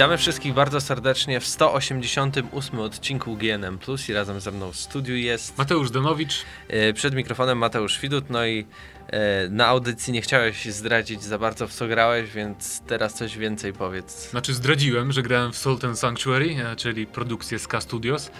Witamy 0.00 0.18
wszystkich 0.18 0.54
bardzo 0.54 0.80
serdecznie 0.80 1.40
w 1.40 1.46
188 1.46 2.80
odcinku 2.80 3.36
GNM 3.36 3.78
Plus 3.78 4.08
i 4.08 4.12
razem 4.12 4.40
ze 4.40 4.50
mną 4.50 4.72
w 4.72 4.76
studiu 4.76 5.16
jest 5.16 5.58
Mateusz 5.58 5.90
Donowicz. 5.90 6.44
e, 6.68 6.92
przed 6.92 7.14
mikrofonem 7.14 7.58
Mateusz 7.58 8.00
Widut. 8.00 8.30
No 8.30 8.46
i 8.46 8.66
e, 9.06 9.48
na 9.48 9.66
audycji 9.66 10.12
nie 10.12 10.22
chciałeś 10.22 10.64
zdradzić 10.64 11.22
za 11.22 11.38
bardzo 11.38 11.68
w 11.68 11.72
co 11.72 11.88
grałeś, 11.88 12.30
więc 12.30 12.80
teraz 12.86 13.14
coś 13.14 13.38
więcej 13.38 13.72
powiedz. 13.72 14.30
Znaczy 14.30 14.54
zdradziłem, 14.54 15.12
że 15.12 15.22
grałem 15.22 15.52
w 15.52 15.56
Salt 15.56 15.84
and 15.84 15.98
Sanctuary, 15.98 16.56
e, 16.64 16.76
czyli 16.76 17.06
produkcję 17.06 17.58
SK 17.58 17.72
Studios, 17.80 18.30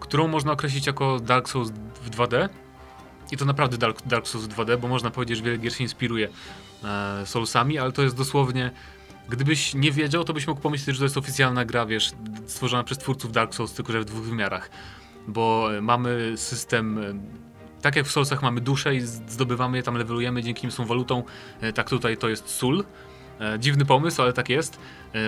którą 0.00 0.28
można 0.28 0.52
określić 0.52 0.86
jako 0.86 1.20
Dark 1.20 1.48
Souls 1.48 1.70
w 2.04 2.10
2D. 2.10 2.48
I 3.32 3.36
to 3.36 3.44
naprawdę 3.44 3.78
Dark, 3.78 4.06
Dark 4.06 4.28
Souls 4.28 4.46
w 4.46 4.48
2D, 4.48 4.78
bo 4.78 4.88
można 4.88 5.10
powiedzieć, 5.10 5.36
że 5.36 5.44
wiele 5.44 5.58
gier 5.58 5.74
się 5.74 5.84
inspiruje 5.84 6.28
e, 6.84 7.26
Soulsami, 7.26 7.78
ale 7.78 7.92
to 7.92 8.02
jest 8.02 8.16
dosłownie... 8.16 8.70
Gdybyś 9.28 9.74
nie 9.74 9.92
wiedział, 9.92 10.24
to 10.24 10.32
byś 10.32 10.46
mógł 10.46 10.60
pomyśleć, 10.60 10.96
że 10.96 11.00
to 11.00 11.04
jest 11.04 11.16
oficjalna 11.16 11.64
gra, 11.64 11.86
wiesz, 11.86 12.12
stworzona 12.46 12.84
przez 12.84 12.98
twórców 12.98 13.32
Dark 13.32 13.54
Souls, 13.54 13.72
tylko 13.72 13.92
że 13.92 14.00
w 14.00 14.04
dwóch 14.04 14.24
wymiarach. 14.24 14.70
Bo 15.28 15.76
e, 15.76 15.80
mamy 15.80 16.32
system... 16.36 16.98
e, 16.98 17.14
Tak 17.82 17.96
jak 17.96 18.06
w 18.06 18.10
Soulsach 18.10 18.42
mamy 18.42 18.60
duszę 18.60 18.94
i 18.94 19.00
zdobywamy 19.00 19.76
je, 19.76 19.82
tam 19.82 19.96
levelujemy, 19.96 20.42
dzięki 20.42 20.62
nim 20.62 20.72
są 20.72 20.84
walutą, 20.84 21.22
e, 21.60 21.72
tak 21.72 21.88
tutaj 21.90 22.16
to 22.16 22.28
jest 22.28 22.48
sól. 22.48 22.84
Dziwny 23.58 23.84
pomysł, 23.84 24.22
ale 24.22 24.32
tak 24.32 24.48
jest. 24.48 24.78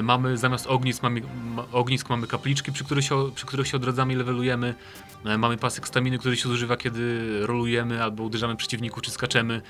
Mamy 0.03 0.37
zamiast 0.39 0.67
ognisk 0.67 1.03
mamy, 1.03 1.23
ma, 1.55 1.65
ognisk 1.73 2.11
mamy 2.11 2.27
kapliczki, 2.27 2.73
przy 2.73 2.85
których, 2.85 3.05
się, 3.05 3.31
przy 3.35 3.47
których 3.47 3.67
się 3.67 3.77
odradzamy 3.77 4.13
i 4.13 4.17
levelujemy. 4.17 4.75
Mamy 5.39 5.57
pasek 5.57 5.89
staminy, 5.89 6.19
który 6.19 6.37
się 6.37 6.49
zużywa, 6.49 6.77
kiedy 6.77 7.21
rolujemy 7.47 8.03
albo 8.05 8.23
uderzamy 8.23 8.57
przeciwników 8.57 9.03
czy 9.03 9.11
skaczemy. 9.11 9.63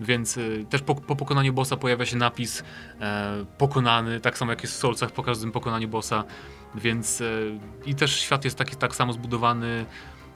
Więc 0.00 0.38
e, 0.38 0.40
też 0.70 0.82
po, 0.82 0.94
po 0.94 1.16
pokonaniu 1.16 1.52
bossa 1.52 1.76
pojawia 1.76 2.06
się 2.06 2.16
napis 2.16 2.62
e, 3.00 3.44
pokonany, 3.58 4.20
tak 4.20 4.38
samo 4.38 4.52
jak 4.52 4.62
jest 4.62 4.74
w 4.74 4.76
Soulsach 4.76 5.10
po 5.10 5.22
każdym 5.22 5.52
pokonaniu 5.52 5.88
bossa. 5.88 6.24
Więc 6.74 7.20
e, 7.20 7.24
i 7.86 7.94
też 7.94 8.20
świat 8.20 8.44
jest 8.44 8.58
taki, 8.58 8.76
tak 8.76 8.96
samo 8.96 9.12
zbudowany. 9.12 9.86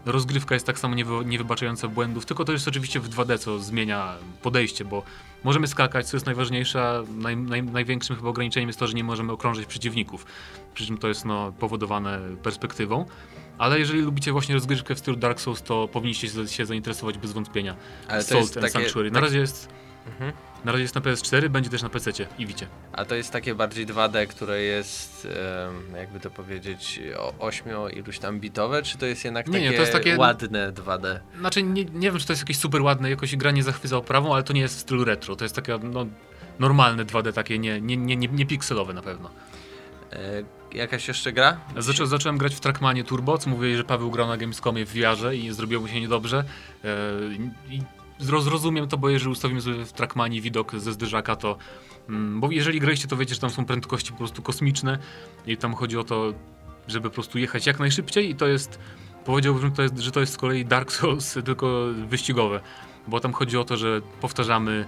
Rozgrywka 0.06 0.54
jest 0.54 0.66
tak 0.66 0.78
samo 0.78 0.94
niewy, 0.94 1.24
niewybaczająca 1.24 1.88
błędów, 1.88 2.26
tylko 2.26 2.44
to 2.44 2.52
jest 2.52 2.68
oczywiście 2.68 3.00
w 3.00 3.08
2D, 3.08 3.38
co 3.38 3.58
zmienia 3.58 4.16
podejście, 4.42 4.84
bo 4.84 5.02
możemy 5.44 5.66
skakać, 5.66 6.06
co 6.06 6.16
jest 6.16 6.26
najważniejsze, 6.26 7.04
naj, 7.16 7.36
naj, 7.36 7.62
największym 7.62 8.16
chyba 8.16 8.28
ograniczeniem 8.28 8.68
jest 8.68 8.78
to, 8.78 8.86
że 8.86 8.94
nie 8.94 9.04
możemy 9.04 9.32
okrążyć 9.32 9.66
przeciwników. 9.66 10.26
Przy 10.74 10.86
czym 10.86 10.98
to 10.98 11.08
jest 11.08 11.24
no, 11.24 11.52
powodowane 11.58 12.20
perspektywą. 12.42 13.06
Ale 13.58 13.78
jeżeli 13.78 14.00
lubicie 14.00 14.32
właśnie 14.32 14.54
rozgrywkę 14.54 14.94
w 14.94 14.98
stylu 14.98 15.16
Dark 15.16 15.40
Souls, 15.40 15.62
to 15.62 15.88
powinniście 15.88 16.28
się, 16.46 16.66
zainteresować 16.66 17.18
bez 17.18 17.32
wątpienia. 17.32 17.76
Ale 18.08 18.22
to 18.22 18.28
Salt 18.28 18.40
jest 18.40 18.54
takie, 18.54 18.70
Sanctuary. 18.70 19.10
Na 19.10 19.14
tak- 19.14 19.24
razie 19.24 19.38
jest. 19.38 19.68
Mhm. 20.06 20.32
Na 20.64 20.72
razie 20.72 20.82
jest 20.82 20.94
na 20.94 21.00
PS4, 21.00 21.48
będzie 21.48 21.70
też 21.70 21.82
na 21.82 21.88
PC 21.88 22.10
i 22.38 22.46
wicie. 22.46 22.66
A 22.92 23.04
to 23.04 23.14
jest 23.14 23.30
takie 23.30 23.54
bardziej 23.54 23.86
2D, 23.86 24.26
które 24.26 24.62
jest, 24.62 25.28
jakby 25.96 26.20
to 26.20 26.30
powiedzieć, 26.30 27.00
o 27.18 27.34
8 27.38 27.68
iluś 27.92 28.18
tam 28.18 28.40
bitowe, 28.40 28.82
czy 28.82 28.98
to 28.98 29.06
jest 29.06 29.24
jednak 29.24 29.46
Nie, 29.46 29.52
takie, 29.52 29.64
nie, 29.64 29.72
to 29.72 29.80
jest 29.80 29.92
takie- 29.92 30.16
ładne 30.16 30.72
2D? 30.72 31.18
Znaczy, 31.38 31.62
nie, 31.62 31.84
nie 31.84 32.10
wiem, 32.10 32.18
czy 32.18 32.26
to 32.26 32.32
jest 32.32 32.42
jakieś 32.42 32.58
super 32.58 32.82
ładne, 32.82 33.10
jakoś 33.10 33.36
gra 33.36 33.50
nie 33.50 33.62
zachwyca 33.62 33.96
oprawą, 33.96 34.34
ale 34.34 34.42
to 34.42 34.52
nie 34.52 34.60
jest 34.60 34.76
w 34.76 34.80
stylu 34.80 35.04
retro. 35.04 35.36
To 35.36 35.44
jest 35.44 35.54
takie 35.56 35.78
no, 35.82 36.06
normalne 36.58 37.04
2D, 37.04 37.32
takie 37.32 37.58
nie, 37.58 37.80
nie, 37.80 37.96
nie, 37.96 38.16
nie, 38.16 38.28
nie 38.28 38.46
pikselowe 38.46 38.92
na 38.92 39.02
pewno. 39.02 39.30
E, 40.12 40.18
jakaś 40.72 41.08
jeszcze 41.08 41.32
gra? 41.32 41.56
Zaczą, 41.78 42.06
zacząłem 42.06 42.38
grać 42.38 42.54
w 42.54 42.60
Trackmanie 42.60 43.04
Turbo, 43.04 43.38
co 43.38 43.50
mówili, 43.50 43.76
że 43.76 43.84
Paweł 43.84 44.10
grał 44.10 44.28
na 44.28 44.36
Gamescomie 44.36 44.86
w 44.86 44.92
VR 44.92 45.34
i 45.34 45.52
zrobiło 45.52 45.82
mu 45.82 45.88
się 45.88 46.00
niedobrze. 46.00 46.44
E, 46.84 46.88
I 47.70 47.82
zrozumiem 48.18 48.88
to, 48.88 48.98
bo 48.98 49.08
jeżeli 49.08 49.32
ustawimy 49.32 49.60
sobie 49.60 49.84
w 49.84 49.92
Trackmanie 49.92 50.40
widok 50.40 50.72
ze 50.76 50.92
zderzaka, 50.92 51.36
to... 51.36 51.56
Mm, 52.08 52.40
bo 52.40 52.50
jeżeli 52.50 52.80
graliście, 52.80 53.08
to 53.08 53.16
wiecie, 53.16 53.34
że 53.34 53.40
tam 53.40 53.50
są 53.50 53.64
prędkości 53.64 54.12
po 54.12 54.18
prostu 54.18 54.42
kosmiczne 54.42 54.98
i 55.46 55.56
tam 55.56 55.74
chodzi 55.74 55.98
o 55.98 56.04
to, 56.04 56.32
żeby 56.88 57.08
po 57.08 57.14
prostu 57.14 57.38
jechać 57.38 57.66
jak 57.66 57.78
najszybciej 57.78 58.30
i 58.30 58.34
to 58.34 58.46
jest... 58.46 58.78
Powiedziałbym, 59.24 59.62
że 59.62 59.70
to 59.70 59.82
jest, 59.82 59.98
że 59.98 60.10
to 60.10 60.20
jest 60.20 60.32
z 60.32 60.36
kolei 60.36 60.64
Dark 60.64 60.92
Souls, 60.92 61.34
tylko 61.44 61.86
wyścigowe. 62.08 62.60
Bo 63.08 63.20
tam 63.20 63.32
chodzi 63.32 63.58
o 63.58 63.64
to, 63.64 63.76
że 63.76 64.00
powtarzamy 64.20 64.86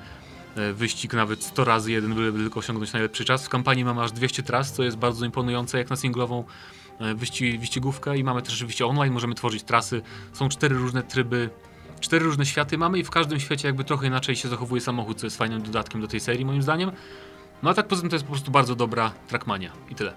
e, 0.57 0.73
wyścig 0.73 1.13
nawet 1.13 1.45
100 1.45 1.65
razy 1.65 1.93
jeden, 1.93 2.15
byle 2.15 2.33
tylko 2.33 2.61
osiągnąć 2.61 2.93
najlepszy 2.93 3.25
czas. 3.25 3.47
W 3.47 3.49
kampanii 3.49 3.85
mamy 3.85 4.03
aż 4.03 4.13
200 4.13 4.43
tras, 4.43 4.73
co 4.73 4.83
jest 4.83 4.97
bardzo 4.97 5.27
imponujące 5.27 5.79
jak 5.79 5.91
na 5.91 5.97
singlową 5.97 6.45
e, 6.99 7.15
wyści 7.15 7.59
wyścigówkę 7.59 8.19
i 8.19 8.25
mamy 8.25 8.43
też 8.43 8.55
oczywiście 8.55 8.87
online, 8.87 9.13
możemy 9.13 9.35
tworzyć 9.35 9.63
trasy. 9.63 10.03
Są 10.33 10.49
cztery 10.49 10.77
różne 10.77 11.03
tryby, 11.03 11.51
cztery 12.01 12.25
różne 12.25 12.47
światy 12.47 12.79
mamy 12.79 12.99
i 12.99 13.05
w 13.05 13.11
każdym 13.11 13.41
świecie 13.41 13.69
jakby 13.69 13.85
trochę 13.85 14.07
inaczej 14.07 14.37
się 14.37 14.49
zachowuje 14.49 14.81
samochód, 14.81 15.19
co 15.21 15.27
jest 15.27 15.39
fajnym 15.39 15.63
dodatkiem 15.63 16.01
do 16.01 16.09
tej 16.09 16.21
serii 16.21 16.45
moim 16.45 16.63
zdaniem. 16.63 16.93
No 17.63 17.71
a 17.71 17.75
tak 17.75 17.89
poza 17.89 18.01
tym 18.01 18.11
to 18.11 18.17
jest 18.17 18.27
po 18.27 18.33
prostu 18.33 18.51
bardzo 18.51 18.75
dobra 18.75 19.13
trackmania 19.29 19.73
i 19.91 19.95
tyle. 19.95 20.13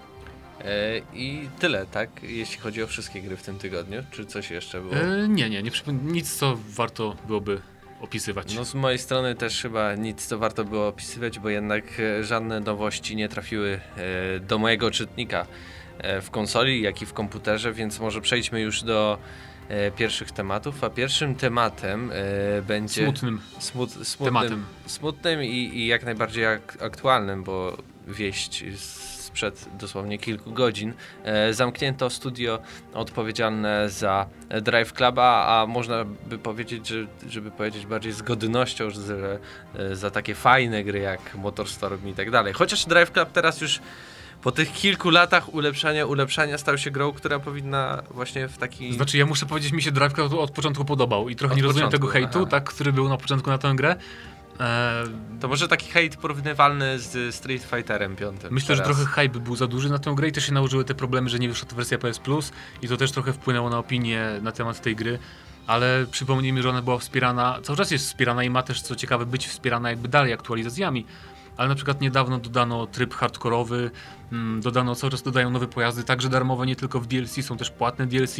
E, 0.60 0.98
I 1.14 1.48
tyle, 1.58 1.86
tak? 1.86 2.22
Jeśli 2.22 2.58
chodzi 2.58 2.82
o 2.82 2.86
wszystkie 2.86 3.22
gry 3.22 3.36
w 3.36 3.42
tym 3.42 3.58
tygodniu, 3.58 4.02
czy 4.10 4.26
coś 4.26 4.50
jeszcze 4.50 4.80
było? 4.80 4.94
E, 4.94 5.28
nie, 5.28 5.50
nie, 5.50 5.62
nie 5.62 5.70
nic 6.04 6.36
co 6.36 6.58
warto 6.68 7.16
byłoby 7.26 7.60
opisywać. 8.00 8.54
No 8.54 8.64
z 8.64 8.74
mojej 8.74 8.98
strony 8.98 9.34
też 9.34 9.62
chyba 9.62 9.94
nic 9.94 10.26
co 10.26 10.38
warto 10.38 10.64
było 10.64 10.88
opisywać, 10.88 11.38
bo 11.38 11.48
jednak 11.48 11.84
e, 12.00 12.24
żadne 12.24 12.60
nowości 12.60 13.16
nie 13.16 13.28
trafiły 13.28 13.80
e, 13.96 14.40
do 14.40 14.58
mojego 14.58 14.90
czytnika 14.90 15.46
e, 15.98 16.20
w 16.20 16.30
konsoli, 16.30 16.82
jak 16.82 17.02
i 17.02 17.06
w 17.06 17.12
komputerze, 17.12 17.72
więc 17.72 18.00
może 18.00 18.20
przejdźmy 18.20 18.60
już 18.60 18.82
do 18.82 19.18
pierwszych 19.96 20.32
tematów, 20.32 20.84
a 20.84 20.90
pierwszym 20.90 21.34
tematem 21.34 22.10
e, 22.12 22.62
będzie 22.62 23.02
Smutnym 23.02 23.40
smut, 23.58 23.90
smutnym, 23.90 24.34
tematem. 24.34 24.64
smutnym 24.86 25.44
i, 25.44 25.48
i 25.54 25.86
jak 25.86 26.04
najbardziej 26.04 26.46
ak 26.46 26.78
aktualnym, 26.80 27.44
bo 27.44 27.76
wieść 28.06 28.64
sprzed 29.28 29.68
dosłownie 29.78 30.18
kilku 30.18 30.52
godzin. 30.52 30.92
E, 31.24 31.54
zamknięto 31.54 32.10
studio 32.10 32.58
odpowiedzialne 32.94 33.90
za 33.90 34.26
Drive 34.62 34.92
Cluba, 34.92 35.46
a 35.46 35.66
można 35.66 36.04
by 36.04 36.38
powiedzieć, 36.38 36.88
że, 36.88 37.06
żeby 37.28 37.50
powiedzieć 37.50 37.86
bardziej 37.86 38.12
z 38.12 38.22
godnością, 38.22 38.90
że 38.90 39.38
e, 39.74 39.96
za 39.96 40.10
takie 40.10 40.34
fajne 40.34 40.84
gry 40.84 40.98
jak 40.98 41.34
Motorstorm 41.34 42.08
i 42.08 42.14
tak 42.14 42.30
dalej. 42.30 42.52
Chociaż 42.52 42.86
Drive 42.86 43.12
Club 43.12 43.32
teraz 43.32 43.60
już 43.60 43.80
po 44.42 44.52
tych 44.52 44.72
kilku 44.72 45.10
latach 45.10 45.54
ulepszania, 45.54 46.06
ulepszania 46.06 46.58
stał 46.58 46.78
się 46.78 46.90
grą, 46.90 47.12
która 47.12 47.38
powinna 47.38 48.02
właśnie 48.10 48.48
w 48.48 48.58
taki... 48.58 48.92
Znaczy 48.92 49.18
ja 49.18 49.26
muszę 49.26 49.46
powiedzieć, 49.46 49.72
mi 49.72 49.82
się 49.82 49.92
Drive 49.92 50.12
Club 50.12 50.32
od 50.32 50.50
początku 50.50 50.84
podobał 50.84 51.28
i 51.28 51.36
trochę 51.36 51.52
Od 51.52 51.56
nie 51.60 51.62
rozumiem 51.66 51.90
tego 51.90 52.06
początku, 52.06 52.26
hejtu, 52.32 52.38
aha. 52.38 52.50
tak, 52.50 52.64
który 52.64 52.92
był 52.92 53.08
na 53.08 53.16
początku 53.16 53.50
na 53.50 53.58
tę 53.58 53.72
grę. 53.76 53.96
E, 54.60 55.04
To 55.40 55.48
może 55.48 55.68
taki 55.68 55.90
hejt 55.90 56.16
porównywalny 56.16 56.98
z 56.98 57.34
Street 57.34 57.62
Fighterem 57.62 58.16
5. 58.16 58.40
myślę, 58.50 58.76
że 58.76 58.82
teraz. 58.82 58.96
trochę 58.98 59.12
hype 59.22 59.40
był 59.40 59.56
za 59.56 59.66
duży 59.66 59.90
na 59.90 59.98
tę 59.98 60.14
grę 60.14 60.28
i 60.28 60.32
też 60.32 60.46
się 60.46 60.52
nałożyły 60.52 60.84
te 60.84 60.94
problemy, 60.94 61.28
że 61.30 61.38
nie 61.38 61.48
wyszła 61.48 61.68
ta 61.68 61.76
wersja 61.76 61.98
PS 61.98 62.18
Plus 62.18 62.52
i 62.82 62.88
to 62.88 62.96
też 62.96 63.12
trochę 63.12 63.32
wpłynęło 63.32 63.70
na 63.70 63.78
opinię 63.78 64.28
na 64.42 64.52
temat 64.52 64.80
tej 64.80 64.96
gry. 64.96 65.18
Ale 65.66 66.06
przypomnijmy, 66.10 66.62
że 66.62 66.70
ona 66.70 66.82
była 66.82 66.98
wspierana, 66.98 67.58
cały 67.62 67.76
czas 67.76 67.90
jest 67.90 68.06
wspierana 68.06 68.44
i 68.44 68.50
ma 68.50 68.62
też, 68.62 68.82
co 68.82 68.96
ciekawe, 68.96 69.26
być 69.26 69.46
wspierana 69.48 69.90
jakby 69.90 70.08
dalej 70.08 70.32
aktualizacjami. 70.32 71.06
Ale 71.58 71.68
na 71.68 71.74
przykład 71.74 72.00
niedawno 72.00 72.38
dodano 72.38 72.86
tryb 72.86 73.14
hardkorowy, 73.14 73.90
mm, 74.32 74.60
dodano, 74.60 74.94
cały 74.94 75.10
czas 75.10 75.22
dodają 75.22 75.50
nowe 75.50 75.66
pojazdy, 75.66 76.04
także 76.04 76.28
darmowe, 76.28 76.66
nie 76.66 76.76
tylko 76.76 77.00
w 77.00 77.06
DLC, 77.06 77.42
są 77.42 77.56
też 77.56 77.70
płatne 77.70 78.06
DLC. 78.06 78.36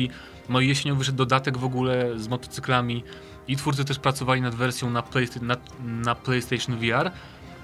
No 0.49 0.61
i 0.61 0.69
jesienią 0.69 0.97
wyszedł 0.97 1.19
dodatek 1.19 1.59
w 1.59 1.65
ogóle 1.65 2.19
z 2.19 2.29
motocyklami 2.29 3.05
i 3.49 3.57
twórcy 3.57 3.85
też 3.85 3.99
pracowali 3.99 4.41
nad 4.41 4.55
wersją 4.55 4.91
na, 4.91 5.03
Playsta- 5.03 5.43
na, 5.43 5.57
na 5.85 6.15
PlayStation 6.15 6.77
VR. 6.77 7.11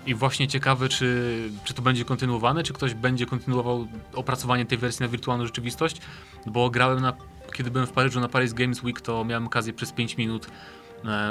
I 0.07 0.15
właśnie 0.15 0.49
ciekawe, 0.49 0.89
czy, 0.89 1.51
czy 1.65 1.75
to 1.75 1.83
będzie 1.83 2.05
kontynuowane, 2.05 2.63
czy 2.63 2.73
ktoś 2.73 2.95
będzie 2.95 3.27
kontynuował 3.27 3.87
opracowanie 4.15 4.67
tej 4.67 4.79
wersji 4.79 5.03
na 5.03 5.09
wirtualną 5.09 5.47
rzeczywistość, 5.47 6.01
bo 6.47 6.71
grałem 6.71 7.01
na, 7.01 7.13
kiedy 7.55 7.71
byłem 7.71 7.87
w 7.87 7.93
Paryżu 7.93 8.21
na 8.21 8.29
Paris 8.29 8.53
Games 8.53 8.83
Week, 8.83 9.01
to 9.01 9.25
miałem 9.25 9.47
okazję 9.47 9.73
przez 9.73 9.93
5 9.93 10.17
minut 10.17 10.47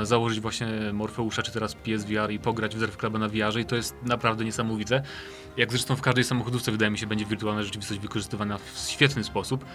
założyć 0.03 0.39
właśnie 0.39 0.67
Morfeusza, 0.93 1.41
czy 1.41 1.51
teraz 1.51 1.75
PSVR 1.75 2.31
i 2.31 2.39
pograć 2.39 2.75
w 2.75 2.79
Drive 2.79 2.97
Club 2.97 3.19
na 3.19 3.27
VR 3.27 3.59
i 3.59 3.65
to 3.65 3.75
jest 3.75 3.95
naprawdę 4.03 4.45
niesamowite. 4.45 5.03
Jak 5.57 5.71
zresztą 5.71 5.95
w 5.95 6.01
każdej 6.01 6.23
samochodówce 6.23 6.71
wydaje 6.71 6.91
mi 6.91 6.97
się 6.97 7.07
będzie 7.07 7.25
wirtualna 7.25 7.63
rzeczywistość 7.63 8.01
wykorzystywana 8.01 8.57
w 8.57 8.79
świetny 8.89 9.23
sposób. 9.23 9.65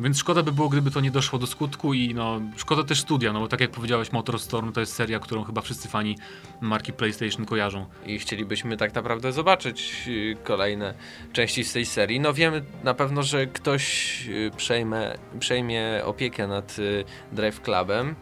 Więc 0.00 0.18
szkoda 0.18 0.42
by 0.42 0.52
było, 0.52 0.68
gdyby 0.68 0.90
to 0.90 1.00
nie 1.00 1.10
doszło 1.10 1.38
do 1.38 1.46
skutku 1.46 1.94
i 1.94 2.14
no, 2.14 2.40
szkoda 2.56 2.84
też 2.84 3.00
studia, 3.00 3.32
no 3.32 3.40
bo 3.40 3.48
tak 3.48 3.60
jak 3.60 3.70
powiedziałeś, 3.70 4.12
Motorstorm 4.12 4.72
to 4.72 4.80
jest 4.80 4.94
seria, 4.94 5.18
którą 5.18 5.44
chyba 5.44 5.60
wszyscy 5.60 5.88
fani 5.88 6.16
marki 6.60 6.92
PlayStation 6.92 7.46
kojarzą. 7.46 7.86
I 8.06 8.18
chcielibyśmy 8.18 8.76
tak 8.76 8.94
naprawdę 8.94 9.32
zobaczyć 9.32 10.04
y, 10.08 10.36
kolejne 10.44 10.94
części 11.32 11.64
z 11.64 11.72
tej 11.72 11.86
serii. 11.86 12.20
No 12.20 12.34
wiemy 12.34 12.64
na 12.84 12.94
pewno, 12.94 13.22
że 13.22 13.46
ktoś 13.46 14.26
y, 14.28 14.50
przejmie, 14.56 15.14
przejmie 15.40 16.00
opiekę 16.04 16.46
nad 16.46 16.78
y, 16.78 17.04
Drive 17.32 17.60
Clubem. 17.60 18.14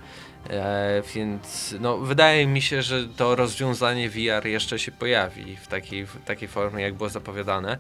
E, 0.51 1.03
więc 1.15 1.75
no, 1.81 1.99
wydaje 1.99 2.47
mi 2.47 2.63
się, 2.63 2.83
że 2.83 3.09
to 3.09 3.37
rozwiązanie 3.37 4.11
VR 4.11 4.47
jeszcze 4.47 4.79
się 4.79 4.93
pojawi 4.93 5.57
w 5.57 5.67
takiej, 5.67 6.07
w 6.07 6.25
takiej 6.25 6.49
formie, 6.49 6.83
jak 6.83 6.95
było 6.95 7.09
zapowiadane. 7.09 7.79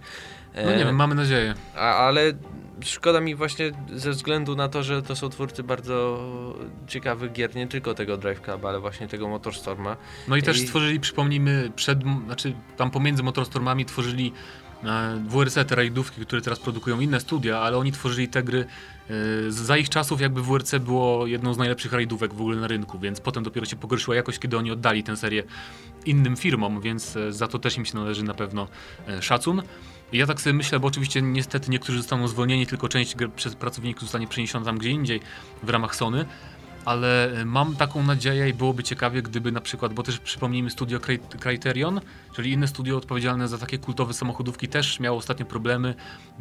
E, 0.55 0.66
No 0.66 0.76
nie 0.76 0.84
wiem, 0.84 0.96
mamy 0.96 1.14
nadzieję. 1.14 1.55
A, 1.76 1.94
ale 1.96 2.32
szkoda 2.81 3.20
mi 3.20 3.34
właśnie 3.34 3.70
ze 3.94 4.11
względu 4.11 4.56
na 4.56 4.69
to, 4.69 4.82
że 4.82 5.02
to 5.02 5.16
są 5.16 5.28
twórcy 5.28 5.62
bardzo 5.62 6.19
ciekawych 6.87 7.32
gier, 7.32 7.56
nie 7.56 7.66
tylko 7.66 7.94
tego 7.94 8.16
Drive 8.16 8.40
Club, 8.40 8.64
ale 8.64 8.81
właśnie 8.81 9.08
tego 9.08 9.28
Motorstorma. 9.28 9.96
No 10.28 10.37
i 10.37 10.43
też 10.43 10.56
I- 10.58 10.66
stworzyli, 10.66 11.00
przypomnijmy, 11.00 11.72
przed, 11.76 11.99
znaczy 12.26 12.55
tam 12.76 12.90
pomiędzy 12.90 13.22
Motorstormami 13.22 13.84
tworzyli 13.84 14.32
WRC, 15.28 15.54
te 15.66 15.75
rajdówki, 15.75 16.20
które 16.20 16.42
teraz 16.42 16.58
produkują 16.58 17.00
inne 17.00 17.20
studia, 17.20 17.58
ale 17.58 17.76
oni 17.76 17.92
tworzyli 17.92 18.28
te 18.28 18.42
gry 18.42 18.64
e, 19.10 19.14
za 19.52 19.76
ich 19.76 19.88
czasów 19.88 20.20
jakby 20.20 20.42
WRC 20.42 20.75
było 20.75 21.26
jedną 21.26 21.54
z 21.54 21.58
najlepszych 21.58 21.92
rajdówek 21.92 22.34
w 22.34 22.40
ogóle 22.40 22.56
na 22.56 22.66
rynku, 22.66 22.98
więc 22.98 23.20
potem 23.20 23.42
dopiero 23.42 23.66
się 23.66 23.76
pogorszyła 23.76 24.16
jakość, 24.16 24.38
kiedy 24.38 24.58
oni 24.58 24.70
oddali 24.70 25.02
tę 25.02 25.16
serię 25.16 25.42
innym 26.06 26.36
firmom, 26.36 26.81
więc 26.81 27.16
e, 27.16 27.32
za 27.32 27.48
to 27.48 27.58
też 27.58 27.76
im 27.76 27.84
się 27.84 27.94
należy 27.94 28.22
na 28.25 28.34
pewno 28.34 28.69
szacun. 29.20 29.62
Ja 30.12 30.26
tak 30.26 30.40
sobie 30.40 30.54
myślę, 30.54 30.81
bo 30.81 30.88
oczywiście 30.88 31.22
niestety 31.22 31.70
niektórzy 31.70 31.98
zostaną 31.98 32.28
zwolnieni, 32.28 32.66
tylko 32.66 32.88
część 32.88 33.14
przez 33.37 33.54
pracowników 33.54 34.02
zostanie 34.02 34.26
przeniesiona 34.26 34.64
tam 34.64 34.78
gdzie 34.78 34.90
indziej 34.90 35.20
w 35.62 35.69
ramach 35.69 35.96
Sony, 35.96 36.25
ale 36.84 37.40
e, 37.40 37.44
mam 37.44 37.76
taką 37.76 38.02
nadzieję 38.02 38.48
i 38.48 38.54
byłoby 38.54 38.82
ciekawie, 38.82 39.22
gdyby 39.22 39.52
na 39.52 39.60
przykład, 39.60 39.94
bo 39.94 40.02
też 40.02 40.19
przypomnijmy 40.19 40.70
studio 40.70 41.00
Criterion, 41.40 42.00
czyli 42.34 42.52
inne 42.52 42.69
studio 42.69 42.96
odpowiedzialne 42.96 43.48
za 43.48 43.58
takie 43.58 43.78
kultowe 43.78 44.14
samochodówki 44.14 44.69
też 44.69 45.00
miało 45.00 45.19
ostatnio 45.19 45.46
problemy, 45.46 45.94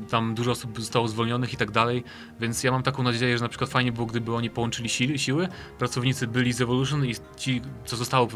tam 0.10 0.36
dużo 0.36 0.52
osób 0.52 0.80
zostało 0.80 1.08
zwolnionych 1.08 1.54
i 1.54 1.58
tak 1.58 1.72
dalej, 1.72 2.04
więc 2.40 2.64
ja 2.64 2.72
mam 2.72 2.84
taką 2.84 3.04
nadzieję, 3.04 3.38
że 3.38 3.44
na 3.44 3.50
przykład 3.50 3.70
fajnie 3.70 3.92
było, 3.92 4.06
gdyby 4.06 4.36
oni 4.36 4.50
połączyli 4.50 4.90
siły, 4.90 5.20
siły. 5.20 5.48
Pracownicy 5.80 6.28
byli 6.28 6.54
z 6.54 6.62
Evolution 6.62 7.06
i 7.06 7.16
ci, 7.38 7.62
co 7.86 7.96
zostało 7.96 8.28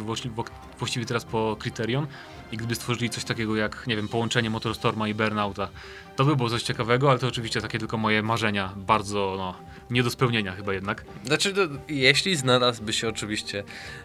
właściwie 0.77 1.05
teraz 1.05 1.25
po 1.25 1.57
Criterion 1.59 2.07
i 2.51 2.57
gdyby 2.57 2.75
stworzyli 2.75 3.09
coś 3.09 3.23
takiego 3.23 3.55
jak, 3.55 3.87
nie 3.87 3.95
wiem, 3.95 4.07
połączenie 4.07 4.49
Motorstorma 4.49 5.07
i 5.07 5.13
Burnouta, 5.13 5.69
to 6.15 6.25
by 6.25 6.35
było 6.35 6.49
coś 6.49 6.63
ciekawego, 6.63 7.09
ale 7.09 7.19
to 7.19 7.27
oczywiście 7.27 7.61
takie 7.61 7.79
tylko 7.79 7.97
moje 7.97 8.23
marzenia, 8.23 8.73
bardzo 8.75 9.35
no, 9.37 9.55
nie 9.89 10.03
do 10.03 10.09
spełnienia 10.09 10.51
chyba 10.51 10.73
jednak. 10.73 11.05
Znaczy, 11.25 11.53
to, 11.53 11.61
jeśli 11.87 12.35
znalazłby 12.35 12.93
się 12.93 13.09
oczywiście 13.09 13.63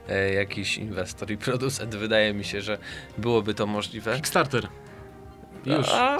e, 0.08 0.34
jakiś 0.34 0.78
inwestor 0.78 1.30
i 1.30 1.36
producent, 1.36 1.94
wydaje 1.94 2.34
mi 2.34 2.44
się, 2.44 2.60
że 2.60 2.78
byłoby 3.18 3.54
to 3.54 3.66
możliwe. 3.66 4.16
Kickstarter. 4.16 4.68
Już. 5.66 5.88
A... 5.88 6.18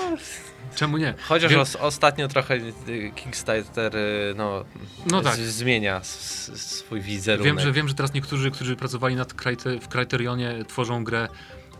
Czemu 0.75 0.97
nie? 0.97 1.15
Chociaż 1.29 1.51
Wiem... 1.51 1.61
os 1.61 1.77
ostatnio 1.77 2.29
trochę 2.29 2.55
y, 2.55 3.13
Kickstarter 3.15 3.97
y, 3.97 4.35
no, 4.37 4.65
no 5.11 5.23
tak. 5.23 5.37
zmienia 5.37 6.01
swój 6.05 7.01
wizerunek. 7.01 7.45
Wiem 7.45 7.61
że, 7.61 7.73
wiem, 7.73 7.89
że 7.89 7.95
teraz 7.95 8.15
niektórzy, 8.15 8.51
którzy 8.51 8.77
pracowali 8.77 9.17
nad 9.17 9.33
w 9.81 9.89
Criterionie 9.89 10.65
tworzą 10.69 11.05
grę 11.05 11.29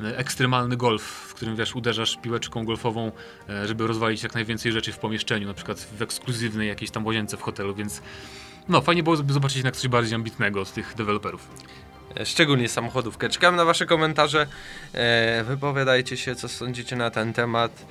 ekstremalny 0.05 0.77
golf, 0.77 1.03
w 1.03 1.35
którym 1.35 1.57
wiesz, 1.57 1.77
uderzasz 1.77 2.17
piłeczką 2.23 2.65
golfową, 2.65 3.13
e, 3.49 3.69
żeby 3.69 3.87
rozwalić 3.87 4.23
jak 4.23 4.35
najwięcej 4.35 4.73
rzeczy 4.73 4.93
w 4.93 4.99
pomieszczeniu, 4.99 5.49
na 5.49 5.55
przykład 5.55 5.79
w 5.79 6.03
ekskluzywnej 6.03 6.69
jakiejś 6.69 6.91
tam 6.91 7.07
łazience 7.07 7.37
w 7.37 7.43
hotelu, 7.43 7.75
więc 7.75 8.03
no 8.69 8.81
fajnie 8.81 9.03
było 9.03 9.17
zobaczyć 9.17 9.57
jednak 9.57 9.77
coś 9.77 9.89
bardziej 9.89 10.15
ambitnego 10.15 10.61
od 10.61 10.73
tych 10.73 10.95
deweloperów. 10.95 11.49
E, 12.21 12.27
szczególnie 12.27 12.69
samochodówkę. 12.69 13.29
Czekam 13.29 13.57
na 13.57 13.65
Wasze 13.65 13.87
komentarze. 13.87 14.47
E, 14.93 15.45
wypowiadajcie 15.45 16.17
się, 16.17 16.35
co 16.35 16.49
sądzicie 16.49 16.97
na 16.97 17.11
ten 17.11 17.33
temat. 17.33 17.87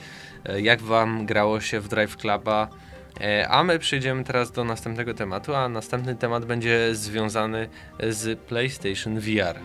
Jak 0.57 0.81
Wam 0.81 1.25
grało 1.25 1.61
się 1.61 1.79
w 1.79 1.87
Drive 1.87 2.17
Cluba. 2.17 2.67
A 3.49 3.63
my 3.63 3.79
przejdziemy 3.79 4.23
teraz 4.23 4.51
do 4.51 4.63
następnego 4.63 5.13
tematu, 5.13 5.55
a 5.55 5.69
następny 5.69 6.15
temat 6.15 6.45
będzie 6.45 6.95
związany 6.95 7.69
z 7.99 8.39
PlayStation 8.39 9.19
VR. 9.19 9.59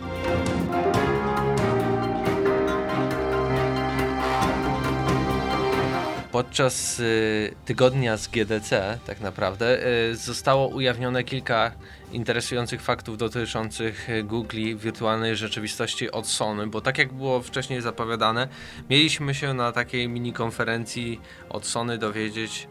Podczas 6.37 7.00
y, 7.00 7.55
tygodnia 7.65 8.17
z 8.17 8.29
GDC 8.29 8.99
tak 9.06 9.21
naprawdę 9.21 9.87
y, 10.11 10.17
zostało 10.17 10.69
ujawnione 10.69 11.25
kilka 11.25 11.73
interesujących 12.12 12.83
faktów 12.83 13.19
dotyczących 13.19 14.11
y, 14.11 14.23
Google 14.23 14.77
wirtualnej 14.77 15.37
rzeczywistości 15.37 16.11
od 16.11 16.27
Sony, 16.27 16.67
bo 16.67 16.81
tak 16.81 16.99
jak 16.99 17.12
było 17.12 17.43
wcześniej 17.43 17.81
zapowiadane, 17.81 18.49
mieliśmy 18.91 19.35
się 19.35 19.55
na 19.55 19.73
takiej 19.73 20.09
mini 20.09 20.33
konferencji 20.33 21.21
od 21.49 21.67
Sony 21.67 21.99
dowiedzieć 21.99 22.69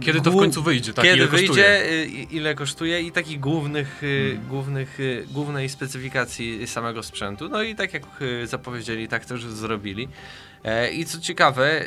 kiedy 0.00 0.20
to 0.20 0.30
w 0.30 0.36
końcu 0.36 0.62
wyjdzie, 0.62 0.92
tak? 0.92 1.04
Kiedy 1.04 1.16
ile 1.16 1.26
wyjdzie, 1.26 1.46
kosztuje? 1.46 2.06
ile 2.30 2.54
kosztuje 2.54 3.00
i 3.00 3.12
takich 3.12 3.40
głównych, 3.40 3.98
hmm. 4.00 4.48
głównych, 4.48 4.98
głównej 5.30 5.68
specyfikacji 5.68 6.66
samego 6.66 7.02
sprzętu. 7.02 7.48
No 7.48 7.62
i 7.62 7.74
tak 7.74 7.94
jak 7.94 8.02
zapowiedzieli, 8.44 9.08
tak 9.08 9.24
też 9.24 9.44
zrobili. 9.44 10.08
E, 10.64 10.90
I 10.90 11.04
co 11.04 11.20
ciekawe, 11.20 11.84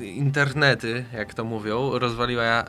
y, 0.00 0.06
internety, 0.06 1.04
jak 1.12 1.34
to 1.34 1.44
mówią, 1.44 1.98
rozwaliła 1.98 2.44
e, 2.44 2.64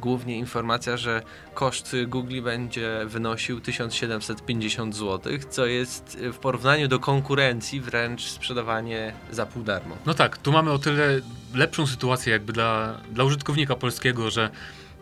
głównie 0.00 0.38
informacja, 0.38 0.96
że 0.96 1.22
koszt 1.54 1.96
Google 2.06 2.42
będzie 2.42 3.00
wynosił 3.06 3.60
1750 3.60 4.96
zł, 4.96 5.32
co 5.50 5.66
jest 5.66 6.18
w 6.32 6.38
porównaniu 6.38 6.88
do 6.88 6.98
konkurencji 6.98 7.80
wręcz 7.80 8.22
sprzedawanie 8.24 9.12
za 9.30 9.46
pół 9.46 9.62
darmo. 9.62 9.96
No 10.06 10.14
tak, 10.14 10.38
tu 10.38 10.52
mamy 10.52 10.70
o 10.70 10.78
tyle 10.78 11.20
lepszą 11.54 11.86
sytuację 11.86 12.32
jakby 12.32 12.52
dla, 12.52 13.00
dla 13.12 13.24
użytkownika 13.24 13.76
polskiego, 13.76 14.30
że 14.30 14.50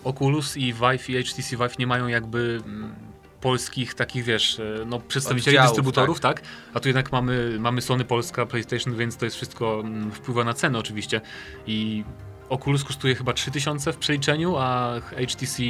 Oculus 0.04 0.56
i 0.56 0.72
Vive 0.72 1.10
i 1.10 1.24
HTC 1.24 1.56
Vive 1.56 1.78
nie 1.78 1.86
mają 1.86 2.06
jakby 2.06 2.60
mm, 2.66 2.94
polskich 3.44 3.94
takich, 3.94 4.24
wiesz, 4.24 4.60
e, 4.60 4.84
no, 4.86 5.00
przedstawicieli 5.00 5.56
Oddziałów, 5.56 5.70
dystrybutorów, 5.70 6.20
tak. 6.20 6.40
tak. 6.40 6.48
A 6.74 6.80
tu 6.80 6.88
jednak 6.88 7.12
mamy, 7.12 7.56
mamy 7.60 7.82
Sony 7.82 8.04
Polska, 8.04 8.46
PlayStation, 8.46 8.96
więc 8.96 9.16
to 9.16 9.24
jest 9.24 9.36
wszystko 9.36 9.80
mm, 9.80 10.12
wpływa 10.12 10.44
na 10.44 10.54
cenę 10.54 10.78
oczywiście. 10.78 11.20
I 11.66 12.04
Oculus 12.48 12.84
kosztuje 12.84 13.14
chyba 13.14 13.32
3000 13.32 13.92
w 13.92 13.96
przeliczeniu, 13.96 14.56
a 14.56 15.00
HTC 15.00 15.62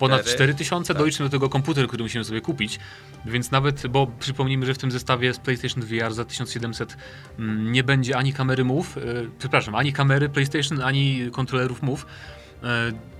ponad 0.00 0.26
4000, 0.26 0.94
tak. 0.94 0.98
doliczmy 0.98 1.26
do 1.26 1.30
tego 1.30 1.48
komputer, 1.48 1.86
który 1.88 2.02
musimy 2.02 2.24
sobie 2.24 2.40
kupić, 2.40 2.78
więc 3.24 3.50
nawet, 3.50 3.86
bo 3.86 4.06
przypomnijmy, 4.20 4.66
że 4.66 4.74
w 4.74 4.78
tym 4.78 4.90
zestawie 4.90 5.34
z 5.34 5.38
PlayStation 5.38 5.84
VR 5.84 6.14
za 6.14 6.24
1700 6.24 6.96
mm, 7.38 7.72
nie 7.72 7.84
będzie 7.84 8.16
ani 8.16 8.32
kamery 8.32 8.64
Move, 8.64 8.96
przepraszam, 9.38 9.74
ani 9.74 9.92
kamery 9.92 10.28
PlayStation, 10.28 10.82
ani 10.82 11.30
kontrolerów 11.32 11.82
Move, 11.82 12.06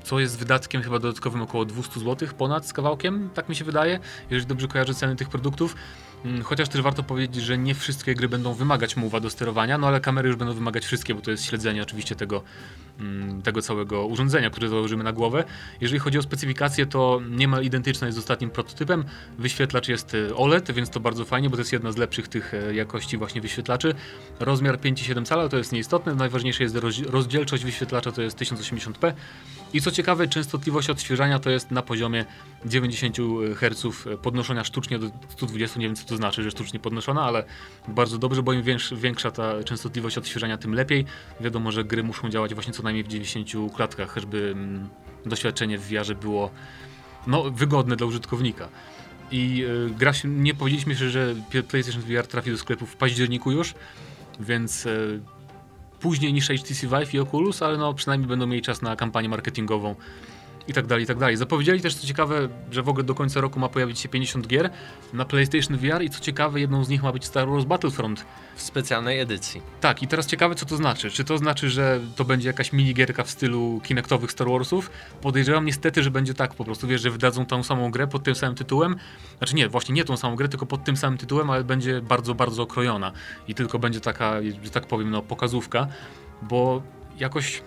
co 0.03 0.19
jest 0.19 0.38
wydatkiem 0.38 0.83
chyba 0.83 0.99
dodatkowym 0.99 1.43
około 1.43 1.65
200 1.65 2.00
zł 2.00 2.29
ponad 2.38 2.67
z 2.67 2.73
kawałkiem, 2.73 3.31
tak 3.35 3.49
mi 3.49 3.56
się 3.56 3.65
wydaje, 3.65 3.99
jeżeli 4.31 4.47
dobrze 4.47 4.69
kojarzę 4.69 4.94
ceny 4.94 5.17
tych 5.17 5.29
produktów. 5.29 5.77
Mm, 6.24 6.42
chociaż 6.42 6.68
też 6.68 6.82
warto 6.82 7.02
powiedzieć, 7.02 7.44
że 7.44 7.58
nie 7.58 7.74
wszystkie 7.74 8.14
gry 8.14 8.28
będą 8.28 8.54
wymagać 8.54 8.96
mowa 8.96 9.20
do 9.20 9.30
sterowania, 9.30 9.78
no 9.78 9.86
ale 9.86 10.00
kamery 10.00 10.28
już 10.28 10.36
będą 10.36 10.54
wymagać 10.54 10.84
wszystkie, 10.84 11.14
bo 11.14 11.20
to 11.20 11.30
jest 11.30 11.44
śledzenie 11.44 11.82
oczywiście 11.82 12.16
tego, 12.16 12.42
mm, 13.00 13.42
tego 13.42 13.62
całego 13.62 14.06
urządzenia, 14.06 14.50
które 14.50 14.68
założymy 14.68 15.04
na 15.04 15.12
głowę. 15.12 15.44
Jeżeli 15.80 15.99
chodzi 15.99 16.18
o 16.18 16.23
specyfikację, 16.23 16.87
to 16.87 17.20
niemal 17.30 17.64
identyczna 17.64 18.06
jest 18.06 18.16
z 18.16 18.18
ostatnim 18.18 18.50
prototypem. 18.50 19.04
Wyświetlacz 19.38 19.88
jest 19.88 20.14
e, 20.14 20.37
OLED, 20.37 20.73
więc 20.73 20.90
to 20.90 21.00
bardzo 21.00 21.25
fajnie, 21.25 21.50
bo 21.50 21.56
to 21.56 21.61
jest 21.61 21.73
jedna 21.73 21.92
z 21.92 21.96
lepszych 21.96 22.28
tych 22.28 22.54
e, 22.54 22.75
jakości 22.75 23.18
właśnie 23.18 23.40
wyświetlaczy. 23.40 23.94
Rozmiar 24.40 24.78
5,7 24.78 25.25
cala 25.25 25.49
to 25.49 25.56
jest 25.56 25.73
nieistotne, 25.73 26.14
najważniejsze 26.14 26.62
jest 26.62 26.76
rozdzielczość 27.08 27.64
wyświetlacza, 27.64 28.12
to 28.12 28.23
jest 28.23 28.38
1080p. 28.38 29.12
I 29.73 29.80
co 29.80 29.90
ciekawe, 29.90 30.28
częstotliwość 30.28 30.90
odświeżania 30.90 31.38
to 31.38 31.50
jest 31.50 31.70
na 31.70 31.82
poziomie 31.82 32.25
90 32.64 33.16
Hz 33.56 33.87
podnoszona 34.23 34.64
sztucznie 34.64 34.99
do 34.99 35.11
120, 35.28 35.80
nie 35.80 35.87
wiem 35.87 35.96
co 35.96 36.04
to 36.04 36.16
znaczy, 36.16 36.42
że 36.42 36.50
sztucznie 36.50 36.80
podnoszona, 36.80 37.23
ale 37.23 37.44
bardzo 37.88 38.18
dobrze, 38.18 38.42
bo 38.42 38.52
im 38.52 38.62
większa 38.92 39.30
ta 39.30 39.64
częstotliwość 39.64 40.18
odświeżania, 40.18 40.58
tym 40.58 40.75
lepiej. 40.75 41.04
Wiadomo, 41.40 41.73
że 41.73 41.85
gry 41.85 42.02
muszą 42.02 42.28
działać 42.28 42.54
właśnie 42.54 42.73
co 42.73 42.82
najmniej 42.82 43.04
w 43.04 43.08
90 43.08 43.75
klatkach, 43.75 44.16
żeby 44.16 44.52
mm, 44.52 44.88
doświadczenie 45.26 45.78
w 45.78 45.88
VR 45.88 46.16
było 46.16 46.50
no, 47.26 47.50
wygodne 47.50 47.96
dla 47.96 48.06
użytkownika. 48.06 48.68
I 49.30 49.64
y, 49.64 49.90
gra 49.99 50.12
się, 50.12 50.28
nie 50.28 50.54
powiedzieliśmy 50.54 50.94
że 50.94 51.35
PlayStation 51.68 52.02
VR 52.02 52.26
trafi 52.26 52.50
do 52.50 52.58
sklepów 52.58 52.90
w 52.90 52.96
październiku 52.96 53.52
już, 53.52 53.75
więc 54.40 54.87
y, 54.87 55.20
później 56.00 56.33
niż 56.33 56.49
HTC 56.49 56.87
Vive 56.87 57.15
i 57.15 57.19
Oculus, 57.19 57.62
ale 57.62 57.79
no 57.79 57.95
przynajmniej 57.95 58.29
będą 58.29 58.47
mieli 58.47 58.62
czas 58.62 58.83
na 58.83 58.97
kampanię 58.97 59.29
marketingową 59.29 59.95
i 60.68 60.73
tak 60.73 60.87
dalej, 60.87 61.04
i 61.04 61.06
tak 61.06 61.18
dalej. 61.18 61.37
Zapowiedzieli 61.37 61.80
też, 61.80 61.94
co 61.94 62.06
ciekawe, 62.06 62.49
że 62.70 62.82
w 62.82 62.88
ogóle 62.88 63.04
do 63.04 63.14
końca 63.14 63.40
roku 63.40 63.61
ma 63.61 63.68
pojawić 63.68 63.99
się 63.99 64.08
50 64.08 64.46
gier 64.46 64.70
na 65.12 65.25
PlayStation 65.25 65.76
VR 65.76 66.02
i 66.02 66.11
co 66.11 66.20
ciekawe, 66.20 66.61
jedną 66.61 66.85
z 66.85 66.88
nich 66.88 67.02
ma 67.02 67.12
być 67.12 67.25
Star 67.25 67.49
Wars 67.49 67.64
Battlefront. 67.64 68.25
W 68.56 68.62
specjalnej 68.62 69.20
edycji. 69.20 69.62
Tak, 69.80 70.02
i 70.02 70.06
teraz 70.06 70.26
ciekawe, 70.26 70.54
co 70.54 70.66
to 70.66 70.76
znaczy. 70.76 71.11
Czy 71.11 71.25
to 71.25 71.38
znaczy, 71.38 71.70
że 71.70 72.00
to 72.16 72.25
będzie 72.25 72.49
jakaś 72.49 72.73
minigierka 72.73 73.25
w 73.25 73.30
stylu 73.30 73.80
kinektowych 73.85 74.32
Star 74.32 74.49
Warsów? 74.49 74.90
Podejrzewam 75.23 75.64
niestety, 75.64 76.02
że 76.02 76.11
będzie 76.11 76.35
tak 76.35 76.54
po 76.54 76.64
prostu, 76.64 76.87
wiesz, 76.87 77.02
że 77.02 77.11
wydadzą 77.11 77.46
tą 77.46 77.62
samą 77.62 77.90
grę 77.90 78.06
pod 78.06 78.23
tym 78.23 78.35
samym 78.35 78.54
tytułem. 78.54 78.96
Znaczy 79.38 79.54
nie, 79.54 79.68
właśnie 79.68 79.94
nie 79.94 80.04
tą 80.04 80.16
samą 80.16 80.37
grę, 80.37 80.49
tylko 80.49 80.66
pod 80.66 80.85
tym 80.85 80.96
samym 80.96 81.18
tytułem, 81.18 81.50
ale 81.50 81.64
będzie 81.64 82.00
bardzo, 82.00 82.35
bardzo 82.35 82.62
okrojona. 82.62 83.12
I 83.49 83.54
tylko 83.54 83.78
będzie 83.78 84.00
taka, 84.00 84.35
że 84.62 84.70
tak 84.70 84.87
powiem, 84.87 85.11
no, 85.11 85.23
pokazówka, 85.23 85.87
bo 86.42 86.82
jakoś 87.18 87.62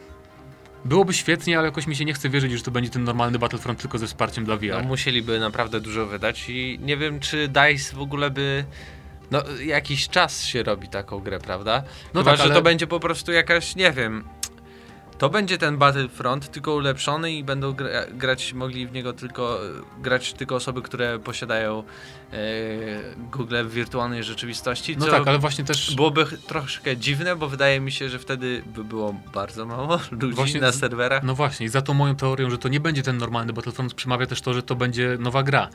Byłoby 0.85 1.13
świetnie, 1.13 1.57
ale 1.57 1.67
jakoś 1.67 1.87
mi 1.87 1.95
się 1.95 2.05
nie 2.05 2.13
chce 2.13 2.29
wierzyć, 2.29 2.51
że 2.51 2.63
to 2.63 2.71
będzie 2.71 2.89
ten 2.89 3.03
normalny 3.03 3.39
Battlefront 3.39 3.81
tylko 3.81 3.97
ze 3.97 4.07
wsparciem 4.07 4.45
dla 4.45 4.57
VR. 4.57 4.71
No, 4.71 4.83
musieliby 4.83 5.39
naprawdę 5.39 5.81
dużo 5.81 6.05
wydać 6.05 6.49
i 6.49 6.79
nie 6.81 6.97
wiem, 6.97 7.19
czy 7.19 7.47
DICE 7.47 7.95
w 7.95 8.01
ogóle 8.01 8.29
by... 8.29 8.65
No, 9.31 9.43
jakiś 9.65 10.09
czas 10.09 10.45
się 10.45 10.63
robi 10.63 10.87
taką 10.87 11.19
grę, 11.19 11.39
prawda? 11.39 11.83
No 12.13 12.21
Chyba, 12.21 12.31
tak, 12.31 12.37
że 12.37 12.43
ale... 12.43 12.53
to 12.53 12.61
będzie 12.61 12.87
po 12.87 12.99
prostu 12.99 13.31
jakaś, 13.31 13.75
nie 13.75 13.91
wiem... 13.91 14.23
to 15.19 15.29
będzie 15.29 15.57
ten 15.57 15.77
Battlefront, 15.77 16.51
tylko 16.51 16.73
ulepszony 16.73 17.31
i 17.31 17.43
będą 17.43 17.73
gra 17.73 17.89
grać, 18.11 18.53
mogli 18.53 18.87
w 18.87 18.91
niego 18.91 19.13
tylko, 19.13 19.59
grać 20.01 20.33
tylko 20.33 20.55
osoby, 20.55 20.81
które 20.81 21.19
posiadają 21.19 21.83
e, 22.33 22.35
Google 23.31 23.55
w 23.63 23.73
wirtualnej 23.73 24.23
rzeczywistości. 24.23 24.97
No 24.97 25.05
tak, 25.05 25.27
ale 25.27 25.39
właśnie 25.39 25.63
też... 25.63 25.95
Byłoby 25.95 26.25
troszkę 26.47 26.97
dziwne, 26.97 27.35
bo 27.35 27.47
wydaje 27.47 27.79
mi 27.79 27.91
się, 27.91 28.09
że 28.09 28.19
wtedy 28.19 28.63
by 28.65 28.83
było 28.83 29.15
bardzo 29.33 29.65
mało 29.65 29.99
ludzi 30.11 30.35
właśnie, 30.35 30.61
na 30.61 30.71
serwerach. 30.71 31.23
No 31.23 31.35
właśnie, 31.35 31.65
i 31.65 31.69
za 31.69 31.81
tą 31.81 31.93
moją 31.93 32.15
teorią, 32.15 32.49
że 32.49 32.57
to 32.57 32.69
nie 32.69 32.79
będzie 32.79 33.03
ten 33.03 33.17
normalny 33.17 33.53
Battlefront, 33.53 33.93
przemawia 33.93 34.25
też 34.25 34.41
to, 34.41 34.53
że 34.53 34.63
to 34.63 34.75
będzie 34.75 35.17
nowa 35.19 35.43
gra. 35.43 35.69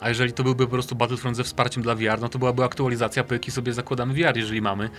A 0.00 0.08
jeżeli 0.08 0.32
to 0.32 0.44
byłby 0.44 0.64
po 0.64 0.70
prostu 0.70 0.94
Battlefront 0.94 1.36
ze 1.36 1.44
wsparciem 1.44 1.82
dla 1.82 1.94
VR, 1.94 2.20
no 2.20 2.28
to 2.28 2.38
byłaby 2.38 2.64
aktualizacja 2.64 3.24
pyki 3.24 3.50
sobie 3.50 3.72
zakładamy 3.72 4.14
VR, 4.14 4.36
jeżeli 4.36 4.62
mamy. 4.62 4.90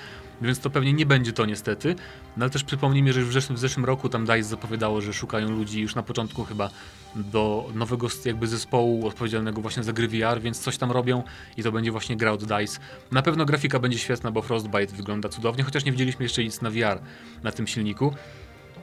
Więc 0.42 0.60
to 0.60 0.70
pewnie 0.70 0.94
nie 0.94 1.06
będzie 1.06 1.34
to 1.34 1.46
niestety. 1.46 1.96
No 2.38 2.44
ale 2.44 2.50
też 2.50 2.64
przypomnijmy, 2.64 3.14
że 3.14 3.20
już 3.20 3.30
w 3.30 3.34
zeszłym, 3.34 3.56
w 3.56 3.60
zeszłym 3.60 3.86
roku 3.86 4.10
tam 4.10 4.26
DICE 4.26 4.44
zapowiadało, 4.44 5.02
że 5.02 5.14
szukają 5.14 5.50
ludzi 5.50 5.82
już 5.82 5.96
na 5.96 6.04
początku 6.04 6.44
chyba 6.44 6.70
do 7.16 7.70
nowego 7.74 8.08
jakby 8.26 8.48
zespołu 8.48 9.08
odpowiedzialnego 9.08 9.62
właśnie 9.62 9.84
za 9.84 9.94
gry 9.94 10.08
VR, 10.08 10.42
więc 10.42 10.60
coś 10.60 10.78
tam 10.78 10.92
robią 10.92 11.24
i 11.58 11.64
to 11.64 11.72
będzie 11.72 11.92
właśnie 11.92 12.18
gra 12.18 12.32
od 12.32 12.44
DICE. 12.44 12.80
Na 13.12 13.22
pewno 13.22 13.46
grafika 13.46 13.80
będzie 13.80 13.98
świetna, 13.98 14.32
bo 14.32 14.42
Frostbite 14.42 14.96
wygląda 14.96 15.30
cudownie, 15.30 15.64
chociaż 15.64 15.86
nie 15.86 15.92
widzieliśmy 15.92 16.26
jeszcze 16.26 16.44
nic 16.44 16.62
na 16.62 16.70
VR 16.70 17.00
na 17.44 17.52
tym 17.52 17.68
silniku. 17.68 18.14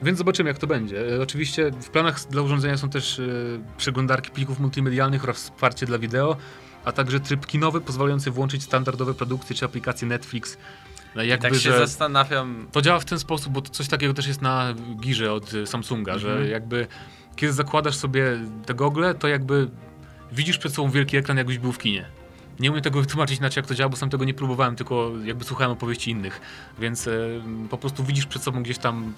Więc 0.02 0.18
zobaczymy, 0.18 0.50
jak 0.50 0.58
to 0.58 0.66
będzie. 0.66 1.16
E, 1.16 1.22
oczywiście 1.22 1.70
w 1.70 1.90
planach 1.90 2.20
dla 2.30 2.42
urządzenia 2.42 2.76
są 2.76 2.90
też 2.90 3.18
e, 3.18 3.22
przeglądarki 3.76 4.30
plików 4.30 4.60
multimedialnych 4.60 5.24
oraz 5.24 5.36
wsparcie 5.36 5.86
dla 5.86 5.98
wideo, 5.98 6.36
a 6.84 6.92
także 6.92 7.20
tryb 7.20 7.46
kinowy 7.46 7.80
pozwalający 7.80 8.30
włączyć 8.30 8.62
standardowe 8.62 9.14
produkcje 9.14 9.56
czy 9.56 9.64
aplikacje 9.64 10.08
Netflix. 10.08 10.58
No 11.14 11.22
jakby, 11.22 11.50
tak 11.50 11.58
się 11.58 11.72
zastanawiam. 11.72 12.66
To 12.72 12.82
działa 12.82 13.00
w 13.00 13.04
ten 13.04 13.18
sposób, 13.18 13.52
bo 13.52 13.62
coś 13.62 13.88
takiego 13.88 14.14
też 14.14 14.26
jest 14.26 14.42
na 14.42 14.74
girze 15.00 15.32
od 15.32 15.52
Samsunga, 15.64 16.12
mhm. 16.14 16.38
że 16.38 16.48
jakby 16.48 16.86
kiedy 17.36 17.52
zakładasz 17.52 17.96
sobie 17.96 18.38
te 18.66 18.74
gogle, 18.74 19.14
to 19.14 19.28
jakby 19.28 19.68
widzisz 20.32 20.58
przed 20.58 20.74
sobą 20.74 20.90
wielki 20.90 21.16
ekran, 21.16 21.36
jakbyś 21.36 21.58
był 21.58 21.72
w 21.72 21.78
kinie. 21.78 22.06
Nie 22.60 22.70
umiem 22.70 22.82
tego 22.82 23.00
wytłumaczyć 23.06 23.38
inaczej, 23.38 23.60
jak 23.60 23.66
to 23.66 23.74
działa, 23.74 23.88
bo 23.88 23.96
sam 23.96 24.10
tego 24.10 24.24
nie 24.24 24.34
próbowałem, 24.34 24.76
tylko 24.76 25.12
jakby 25.24 25.44
słuchałem 25.44 25.72
opowieści 25.72 26.10
innych. 26.10 26.40
Więc 26.78 27.08
e, 27.08 27.12
po 27.70 27.78
prostu 27.78 28.04
widzisz 28.04 28.26
przed 28.26 28.42
sobą 28.42 28.62
gdzieś 28.62 28.78
tam 28.78 29.14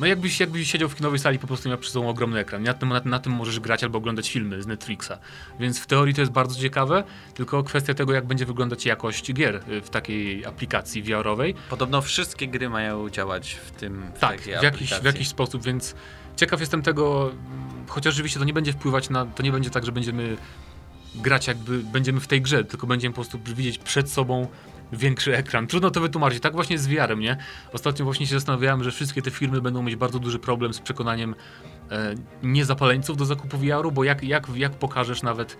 no 0.00 0.06
jakbyś, 0.06 0.40
jakbyś 0.40 0.70
siedział 0.70 0.88
w 0.88 0.94
kinowej 0.94 1.18
sali, 1.18 1.38
po 1.38 1.46
prostu 1.46 1.68
miał 1.68 1.78
przy 1.78 1.90
sobą 1.90 2.08
ogromny 2.08 2.38
ekran. 2.38 2.62
Na 2.62 2.74
tym, 2.74 2.88
na, 2.88 3.00
na, 3.04 3.18
tym 3.18 3.32
możesz 3.32 3.60
grać 3.60 3.84
albo 3.84 3.98
oglądać 3.98 4.30
filmy 4.30 4.62
z 4.62 4.66
Netflixa. 4.66 5.12
Więc 5.60 5.80
w 5.80 5.86
teorii 5.86 6.14
to 6.14 6.20
jest 6.20 6.32
bardzo 6.32 6.60
ciekawe, 6.60 7.04
tylko 7.34 7.62
kwestia 7.62 7.94
tego, 7.94 8.12
jak 8.12 8.26
będzie 8.26 8.46
wyglądać 8.46 8.86
jakość 8.86 9.32
gier 9.32 9.60
y, 9.68 9.80
w 9.80 9.90
takiej 9.90 10.46
aplikacji 10.46 11.02
VR-owej. 11.02 11.54
Podobno 11.70 12.02
wszystkie 12.02 12.48
gry 12.48 12.70
mają 12.70 13.10
działać 13.10 13.54
w 13.54 13.70
tym 13.70 14.12
w 14.14 14.18
Tak, 14.18 14.40
w 14.40 14.46
jakiś, 14.46 14.90
w 14.90 15.04
jakiś 15.04 15.28
sposób, 15.28 15.62
więc 15.62 15.94
ciekaw 16.36 16.60
jestem 16.60 16.82
tego, 16.82 17.32
chociaż 17.86 18.14
oczywiście 18.14 18.38
to 18.38 18.44
nie 18.44 18.52
będzie 18.52 18.72
wpływać 18.72 19.10
na, 19.10 19.26
to 19.26 19.42
nie 19.42 19.52
będzie 19.52 19.70
tak, 19.70 19.86
że 19.86 19.92
będziemy 19.92 20.36
grać 21.14 21.46
jakby 21.46 21.78
będziemy 21.78 22.20
w 22.20 22.26
tej 22.26 22.42
grze, 22.42 22.64
tylko 22.64 22.86
będziemy 22.86 23.12
po 23.12 23.22
prostu 23.22 23.38
widzieć 23.54 23.78
przed 23.78 24.10
sobą 24.10 24.46
większy 24.92 25.36
ekran. 25.36 25.66
Trudno 25.66 25.90
to 25.90 26.00
wytłumaczyć. 26.00 26.40
Tak 26.40 26.52
właśnie 26.52 26.78
z 26.78 26.86
VR-em, 26.86 27.20
nie? 27.20 27.36
Ostatnio 27.72 28.04
właśnie 28.04 28.26
się 28.26 28.34
zastanawiałem, 28.34 28.84
że 28.84 28.90
wszystkie 28.90 29.22
te 29.22 29.30
firmy 29.30 29.60
będą 29.60 29.82
mieć 29.82 29.96
bardzo 29.96 30.18
duży 30.18 30.38
problem 30.38 30.74
z 30.74 30.80
przekonaniem 30.80 31.34
e, 31.90 32.14
niezapaleńców 32.42 33.16
do 33.16 33.24
zakupu 33.24 33.58
VR-u, 33.58 33.92
bo 33.92 34.04
jak, 34.04 34.22
jak, 34.22 34.48
jak 34.54 34.72
pokażesz 34.72 35.22
nawet 35.22 35.56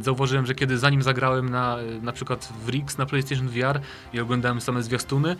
zauważyłem, 0.00 0.46
że 0.46 0.54
kiedy 0.54 0.78
zanim 0.78 1.02
zagrałem 1.02 1.48
na, 1.48 1.76
na 2.02 2.12
przykład 2.12 2.52
w 2.64 2.68
Rix 2.68 2.98
na 2.98 3.06
PlayStation 3.06 3.48
VR 3.48 3.80
i 4.12 4.20
oglądałem 4.20 4.60
same 4.60 4.82
zwiastuny, 4.82 5.36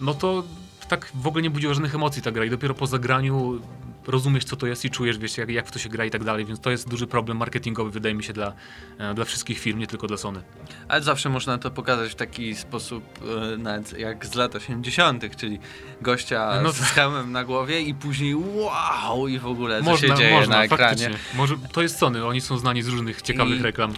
no 0.00 0.14
to 0.14 0.44
tak 0.90 1.10
w 1.14 1.26
ogóle 1.26 1.42
nie 1.42 1.50
budziła 1.50 1.74
żadnych 1.74 1.94
emocji 1.94 2.22
ta 2.22 2.30
gra 2.30 2.44
i 2.44 2.50
dopiero 2.50 2.74
po 2.74 2.86
zagraniu 2.86 3.60
rozumiesz 4.06 4.44
co 4.44 4.56
to 4.56 4.66
jest 4.66 4.84
i 4.84 4.90
czujesz, 4.90 5.18
wiesz 5.18 5.38
jak, 5.38 5.50
jak 5.50 5.66
w 5.66 5.70
to 5.70 5.78
się 5.78 5.88
gra 5.88 6.04
i 6.04 6.10
tak 6.10 6.24
dalej, 6.24 6.44
więc 6.44 6.60
to 6.60 6.70
jest 6.70 6.88
duży 6.88 7.06
problem 7.06 7.36
marketingowy 7.36 7.90
wydaje 7.90 8.14
mi 8.14 8.24
się 8.24 8.32
dla, 8.32 8.52
e, 8.98 9.14
dla 9.14 9.24
wszystkich 9.24 9.58
firm, 9.58 9.78
nie 9.78 9.86
tylko 9.86 10.06
dla 10.06 10.16
Sony. 10.16 10.42
Ale 10.88 11.02
zawsze 11.02 11.28
można 11.28 11.58
to 11.58 11.70
pokazać 11.70 12.12
w 12.12 12.14
taki 12.14 12.56
sposób 12.56 13.04
e, 13.52 13.56
nawet 13.56 13.98
jak 13.98 14.26
z 14.26 14.34
lat 14.34 14.54
80., 14.54 15.36
czyli 15.36 15.58
gościa 16.02 16.60
no, 16.62 16.72
z 16.72 16.80
hełmem 16.80 17.32
na 17.32 17.44
głowie 17.44 17.80
i 17.80 17.94
później 17.94 18.34
wow 18.34 19.28
i 19.28 19.38
w 19.38 19.46
ogóle 19.46 19.78
co 19.78 19.90
można, 19.90 20.08
się 20.08 20.14
dzieje 20.14 20.34
można, 20.34 20.56
na 20.56 20.64
ekranie. 20.64 21.10
Może, 21.34 21.56
to 21.72 21.82
jest 21.82 21.98
Sony, 21.98 22.26
oni 22.26 22.40
są 22.40 22.58
znani 22.58 22.82
z 22.82 22.88
różnych 22.88 23.22
ciekawych 23.22 23.60
I... 23.60 23.62
reklam. 23.62 23.92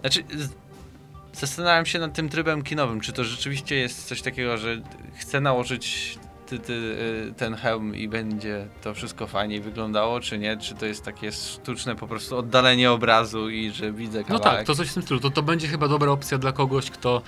Znaczy, 0.00 0.24
Zastanawiam 1.32 1.86
się 1.86 1.98
nad 1.98 2.12
tym 2.12 2.28
trybem 2.28 2.62
kinowym, 2.62 3.00
czy 3.00 3.12
to 3.12 3.24
rzeczywiście 3.24 3.76
jest 3.76 4.06
coś 4.06 4.22
takiego, 4.22 4.58
że 4.58 4.76
chcę 5.14 5.40
nałożyć 5.40 6.18
ty, 6.46 6.58
ty, 6.58 6.72
y, 6.72 7.34
ten 7.36 7.54
hełm 7.54 7.96
i 7.96 8.08
będzie 8.08 8.68
to 8.82 8.94
wszystko 8.94 9.26
fajniej 9.26 9.60
wyglądało, 9.60 10.20
czy 10.20 10.38
nie? 10.38 10.56
Czy 10.56 10.74
to 10.74 10.86
jest 10.86 11.04
takie 11.04 11.32
sztuczne 11.32 11.96
po 11.96 12.06
prostu 12.06 12.36
oddalenie 12.36 12.90
obrazu 12.90 13.50
i 13.50 13.70
że 13.70 13.92
widzę 13.92 14.24
kawałek? 14.24 14.44
No 14.44 14.50
tak, 14.50 14.66
to 14.66 14.74
coś 14.74 14.90
w 14.90 14.94
tym 14.94 15.02
stylu. 15.02 15.20
To, 15.20 15.30
to 15.30 15.42
będzie 15.42 15.68
chyba 15.68 15.88
dobra 15.88 16.10
opcja 16.10 16.38
dla 16.38 16.52
kogoś, 16.52 16.90
kto 16.90 17.22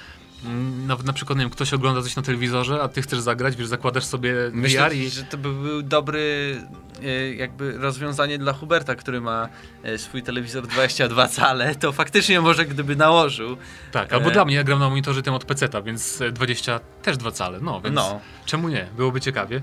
Mm, 0.44 0.86
na, 1.04 1.12
przykład, 1.12 1.38
nie 1.38 1.44
wiem, 1.44 1.50
ktoś 1.50 1.74
ogląda 1.74 2.02
coś 2.02 2.16
na 2.16 2.22
telewizorze, 2.22 2.82
a 2.82 2.88
ty 2.88 3.02
chcesz 3.02 3.20
zagrać, 3.20 3.56
wiesz, 3.56 3.66
zakładasz 3.66 4.04
sobie 4.04 4.34
Myślę, 4.52 4.88
VR 4.88 4.94
i... 4.94 5.10
że 5.10 5.22
to 5.22 5.38
by 5.38 5.52
był 5.52 5.82
dobry 5.82 6.56
e, 7.02 7.34
jakby 7.34 7.78
rozwiązanie 7.78 8.38
dla 8.38 8.52
Huberta, 8.52 8.94
który 8.94 9.20
ma 9.20 9.48
e, 9.82 9.98
swój 9.98 10.22
telewizor 10.22 10.66
22 10.66 11.28
cale, 11.28 11.74
to 11.74 11.92
faktycznie 11.92 12.40
może 12.40 12.64
gdyby 12.66 12.96
nałożył. 12.96 13.56
Tak, 13.92 14.12
albo 14.12 14.28
e... 14.28 14.32
dla 14.32 14.44
mnie, 14.44 14.54
ja 14.54 14.64
gram 14.64 14.78
na 14.78 14.88
monitorze 14.88 15.22
tym 15.22 15.34
od 15.34 15.44
PC-ta, 15.44 15.82
więc 15.82 16.22
20 16.32 16.80
też 17.02 17.16
2 17.16 17.30
cale, 17.30 17.60
no, 17.60 17.80
więc 17.80 17.96
no. 17.96 18.20
czemu 18.46 18.68
nie? 18.68 18.86
Byłoby 18.96 19.20
ciekawie. 19.20 19.62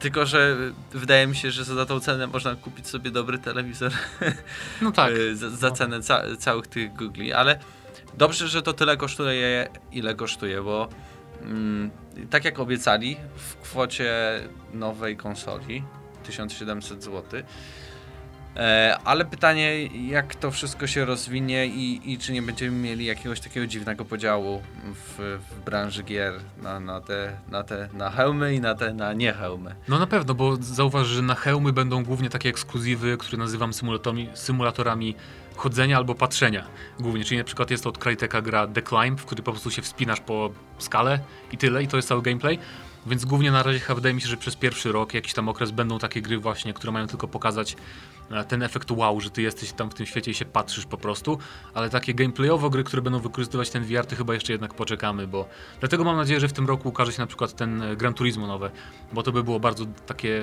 Tylko, 0.00 0.26
że 0.26 0.56
wydaje 0.92 1.26
mi 1.26 1.36
się, 1.36 1.50
że 1.50 1.64
za 1.64 1.86
tą 1.86 2.00
cenę 2.00 2.26
można 2.26 2.54
kupić 2.54 2.88
sobie 2.88 3.10
dobry 3.10 3.38
telewizor. 3.38 3.92
No 4.82 4.92
tak. 4.92 5.12
za, 5.34 5.50
za 5.50 5.70
cenę 5.70 6.02
ca 6.02 6.22
całych 6.38 6.66
tych 6.66 6.94
Googli, 6.94 7.32
ale 7.32 7.58
Dobrze, 8.20 8.48
że 8.48 8.62
to 8.62 8.72
tyle 8.72 8.96
kosztuje, 8.96 9.68
ile 9.92 10.14
kosztuje, 10.14 10.62
bo 10.62 10.88
mm, 11.42 11.90
tak 12.30 12.44
jak 12.44 12.58
obiecali, 12.58 13.16
w 13.36 13.56
kwocie 13.56 14.12
nowej 14.74 15.16
konsoli 15.16 15.84
1700 16.24 17.04
zł. 17.04 17.42
E, 18.56 18.98
ale 19.04 19.24
pytanie, 19.24 19.86
jak 19.86 20.34
to 20.34 20.50
wszystko 20.50 20.86
się 20.86 21.04
rozwinie 21.04 21.66
i, 21.66 22.12
i 22.12 22.18
czy 22.18 22.32
nie 22.32 22.42
będziemy 22.42 22.76
mieli 22.76 23.04
jakiegoś 23.04 23.40
takiego 23.40 23.66
dziwnego 23.66 24.04
podziału 24.04 24.62
w, 24.94 25.38
w 25.50 25.64
branży 25.64 26.02
gier 26.02 26.34
na, 26.62 26.80
na, 26.80 27.00
te, 27.00 27.36
na 27.48 27.62
te 27.62 27.88
na 27.92 28.10
hełmy 28.10 28.54
i 28.54 28.60
na 28.60 28.74
te 28.74 28.94
na 28.94 29.12
nie 29.12 29.32
hełmy. 29.32 29.74
No 29.88 29.98
na 29.98 30.06
pewno, 30.06 30.34
bo 30.34 30.56
zauważ, 30.60 31.06
że 31.06 31.22
na 31.22 31.34
hełmy 31.34 31.72
będą 31.72 32.04
głównie 32.04 32.30
takie 32.30 32.48
ekskluzywy, 32.48 33.16
które 33.16 33.38
nazywam 33.38 33.72
symulatorami, 33.72 34.28
symulatorami 34.34 35.14
chodzenia 35.60 35.96
albo 35.96 36.14
patrzenia 36.14 36.66
głównie, 37.00 37.24
czyli 37.24 37.38
na 37.38 37.44
przykład 37.44 37.70
jest 37.70 37.84
to 37.84 37.88
od 37.88 37.98
Crytek'a 37.98 38.42
gra 38.42 38.66
The 38.66 38.82
Climb, 38.82 39.20
w 39.20 39.24
który 39.26 39.42
po 39.42 39.52
prostu 39.52 39.70
się 39.70 39.82
wspinasz 39.82 40.20
po 40.20 40.50
skale 40.78 41.20
i 41.52 41.56
tyle 41.56 41.82
i 41.82 41.88
to 41.88 41.96
jest 41.96 42.08
cały 42.08 42.22
gameplay. 42.22 42.58
Więc 43.06 43.24
głównie 43.24 43.50
na 43.50 43.62
razie 43.62 43.80
wydaje 43.94 44.14
mi 44.14 44.20
się, 44.20 44.28
że 44.28 44.36
przez 44.36 44.56
pierwszy 44.56 44.92
rok, 44.92 45.14
jakiś 45.14 45.34
tam 45.34 45.48
okres 45.48 45.70
będą 45.70 45.98
takie 45.98 46.22
gry 46.22 46.38
właśnie, 46.38 46.72
które 46.72 46.92
mają 46.92 47.06
tylko 47.06 47.28
pokazać 47.28 47.76
e, 48.30 48.44
ten 48.44 48.62
efekt 48.62 48.90
wow, 48.90 49.20
że 49.20 49.30
ty 49.30 49.42
jesteś 49.42 49.72
tam 49.72 49.90
w 49.90 49.94
tym 49.94 50.06
świecie 50.06 50.30
i 50.30 50.34
się 50.34 50.44
patrzysz 50.44 50.86
po 50.86 50.96
prostu, 50.96 51.38
ale 51.74 51.90
takie 51.90 52.14
gameplayowe 52.14 52.70
gry, 52.70 52.84
które 52.84 53.02
będą 53.02 53.18
wykorzystywać 53.18 53.70
ten 53.70 53.84
VR, 53.84 54.06
to 54.06 54.16
chyba 54.16 54.34
jeszcze 54.34 54.52
jednak 54.52 54.74
poczekamy, 54.74 55.26
bo 55.26 55.48
dlatego 55.80 56.04
mam 56.04 56.16
nadzieję, 56.16 56.40
że 56.40 56.48
w 56.48 56.52
tym 56.52 56.66
roku 56.66 56.88
ukaże 56.88 57.12
się 57.12 57.20
na 57.20 57.26
przykład 57.26 57.56
ten 57.56 57.82
e, 57.82 57.96
Gran 57.96 58.14
Turismo 58.14 58.46
nowe, 58.46 58.70
bo 59.12 59.22
to 59.22 59.32
by 59.32 59.44
było 59.44 59.60
bardzo 59.60 59.86
takie 60.06 60.40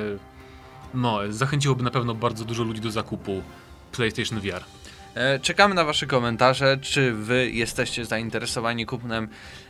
no, 0.93 1.19
zachęciłoby 1.29 1.83
na 1.83 1.91
pewno 1.91 2.15
bardzo 2.15 2.45
dużo 2.45 2.63
ludzi 2.63 2.81
do 2.81 2.91
zakupu 2.91 3.43
PlayStation 3.91 4.39
VR. 4.39 4.63
E, 5.17 5.39
czekamy 5.39 5.75
na 5.75 5.83
Wasze 5.83 6.05
komentarze, 6.05 6.77
czy 6.81 7.13
Wy 7.13 7.51
jesteście 7.51 8.05
zainteresowani 8.05 8.85
kupnem 8.85 9.27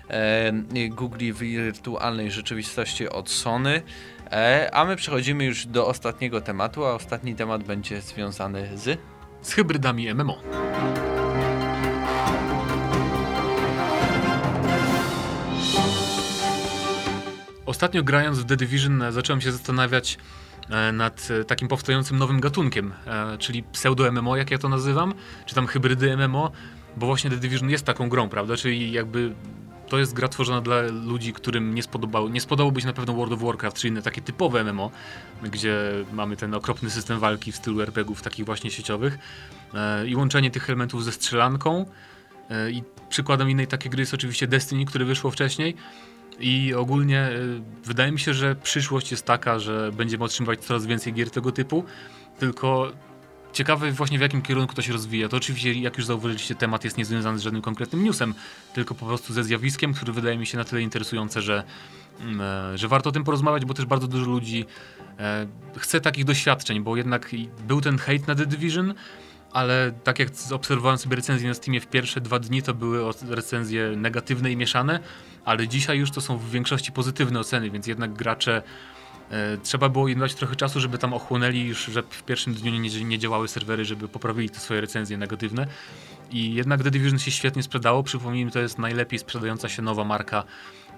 e, 0.10 0.52
Google 0.90 1.34
wirtualnej 1.34 2.32
rzeczywistości 2.32 3.10
od 3.10 3.30
Sony. 3.30 3.82
E, 4.32 4.70
a 4.74 4.86
my 4.86 4.96
przechodzimy 4.96 5.46
już 5.46 5.66
do 5.66 5.88
ostatniego 5.88 6.42
tematu, 6.42 6.86
a 6.86 6.94
ostatni 6.94 7.36
temat 7.36 7.64
będzie 7.64 8.02
związany 8.02 8.78
z... 8.78 9.00
Z 9.42 9.54
hybrydami 9.54 10.14
MMO. 10.14 10.38
Ostatnio 17.66 18.04
grając 18.04 18.40
w 18.40 18.46
The 18.46 18.56
Division 18.56 19.04
zacząłem 19.10 19.42
się 19.42 19.52
zastanawiać, 19.52 20.18
nad 20.94 21.28
e, 21.32 21.44
takim 21.44 21.68
powstającym 21.68 22.18
nowym 22.18 22.40
gatunkiem, 22.40 22.94
e, 23.06 23.38
czyli 23.38 23.64
pseudo-MMO, 23.64 24.36
jak 24.36 24.52
ja 24.52 24.58
to 24.58 24.70
nazywam, 24.70 25.14
czy 25.46 25.56
tam 25.56 25.68
hybrydy 25.68 26.18
MMO, 26.18 26.52
bo 26.98 27.06
właśnie 27.06 27.30
The 27.30 27.38
Division 27.38 27.70
jest 27.70 27.86
taką 27.86 28.10
grą, 28.10 28.30
prawda? 28.30 28.58
Czyli 28.58 28.92
jakby 28.92 29.34
to 29.88 30.00
jest 30.00 30.14
gra 30.14 30.28
tworzona 30.28 30.62
dla 30.62 30.82
ludzi, 30.82 31.34
którym 31.34 31.76
nie, 31.76 31.84
spodobał, 31.84 32.30
nie 32.30 32.42
spodobałoby 32.42 32.82
się 32.82 32.88
na 32.88 32.94
pewno 32.94 33.14
World 33.14 33.34
of 33.34 33.42
Warcraft, 33.42 33.78
czy 33.78 33.88
inne 33.88 34.02
takie 34.02 34.22
typowe 34.22 34.64
MMO, 34.64 34.92
gdzie 35.44 35.78
mamy 36.14 36.38
ten 36.38 36.54
okropny 36.54 36.90
system 36.90 37.20
walki 37.20 37.52
w 37.52 37.56
stylu 37.56 37.82
RPGów 37.82 38.22
takich 38.22 38.46
właśnie 38.46 38.72
sieciowych 38.72 39.18
i 40.08 40.16
łączenie 40.16 40.52
tych 40.52 40.70
elementów 40.70 41.04
ze 41.04 41.12
strzelanką. 41.12 41.86
I 42.72 42.84
przykładem 43.10 43.50
innej 43.50 43.68
takiej 43.68 43.92
gry 43.92 44.02
jest 44.02 44.14
oczywiście 44.14 44.48
Destiny, 44.48 44.86
które 44.86 45.06
wyszło 45.06 45.32
wcześniej, 45.32 45.76
I 46.40 46.74
ogólnie 46.74 47.30
y, 47.30 47.62
wydaje 47.86 48.12
mi 48.12 48.20
się, 48.20 48.34
że 48.34 48.56
przyszłość 48.56 49.12
jest 49.12 49.26
taka, 49.26 49.60
że 49.60 49.92
będziemy 49.92 50.24
otrzymywać 50.24 50.60
coraz 50.60 50.86
więcej 50.86 51.14
gier 51.14 51.32
tego 51.32 51.52
typu, 51.52 51.84
tylko 52.40 52.92
ciekawe 53.54 53.92
właśnie 53.92 54.18
w 54.18 54.22
jakim 54.22 54.42
kierunku 54.42 54.74
to 54.74 54.82
się 54.82 54.94
rozwija. 54.94 55.30
To 55.30 55.38
oczywiście, 55.38 55.74
jak 55.74 55.98
już 55.98 56.06
zauważyliście, 56.06 56.56
temat 56.56 56.84
jest 56.84 56.98
niezwiązany 56.98 57.40
z 57.40 57.42
żadnym 57.42 57.62
konkretnym 57.62 58.04
newsem, 58.04 58.34
tylko 58.74 58.96
po 58.96 59.06
prostu 59.06 59.34
ze 59.34 59.44
zjawiskiem, 59.44 59.94
które 59.94 60.14
wydaje 60.14 60.38
mi 60.38 60.46
się 60.46 60.58
na 60.58 60.64
tyle 60.64 60.82
interesujące, 60.82 61.42
że, 61.42 61.64
mm, 62.22 62.42
e, 62.42 62.78
że 62.78 62.88
warto 62.88 63.10
o 63.10 63.14
tym 63.14 63.24
porozmawiać, 63.24 63.66
bo 63.66 63.74
też 63.74 63.86
bardzo 63.86 64.08
dużo 64.08 64.26
ludzi 64.26 64.66
e, 65.20 65.48
chce 65.78 66.02
takich 66.02 66.26
doświadczeń, 66.26 66.84
bo 66.84 66.98
jednak 66.98 67.36
był 67.68 67.82
ten 67.82 67.98
hate 67.98 68.28
na 68.28 68.36
The 68.36 68.46
Division, 68.46 68.94
ale 69.52 69.92
tak 70.04 70.20
jak 70.20 70.30
obserwowałem 70.52 70.98
sobie 70.98 71.16
recenzje 71.16 71.48
na 71.48 71.54
Steamie 71.54 71.82
w 71.82 71.88
pierwsze 71.88 72.22
dwa 72.22 72.40
dni, 72.40 72.64
to 72.64 72.74
były 72.74 73.14
recenzje 73.30 73.94
negatywne 73.96 74.52
i 74.52 74.58
mieszane, 74.58 75.00
ale 75.46 75.68
dzisiaj 75.68 75.98
już 75.98 76.12
to 76.12 76.22
są 76.22 76.38
w 76.38 76.50
większości 76.50 76.92
pozytywne 76.92 77.40
oceny, 77.40 77.72
więc 77.72 77.88
jednak 77.88 78.14
gracze 78.14 78.62
e, 79.32 79.58
trzeba 79.58 79.90
było 79.90 80.08
im 80.08 80.20
dać 80.20 80.36
trochę 80.36 80.56
czasu, 80.56 80.80
żeby 80.80 80.98
tam 80.98 81.14
ochłonęli 81.14 81.60
już, 81.60 81.86
że 81.86 82.04
w 82.04 82.24
pierwszym 82.24 82.54
dniu 82.54 82.72
nie, 82.72 83.04
nie 83.04 83.20
działały 83.20 83.48
serwery, 83.48 83.86
żeby 83.86 84.08
poprawili 84.08 84.50
te 84.50 84.60
swoje 84.60 84.82
recenzje 84.82 85.18
negatywne. 85.18 85.68
I 86.32 86.54
jednak 86.54 86.84
The 86.84 86.92
Division 86.92 87.20
się 87.20 87.32
świetnie 87.32 87.64
sprzedało. 87.64 88.04
Przypomnijmy, 88.04 88.52
to 88.52 88.60
jest 88.60 88.78
najlepiej 88.80 89.20
sprzedająca 89.20 89.70
się 89.70 89.82
nowa 89.82 90.04
marka 90.04 90.44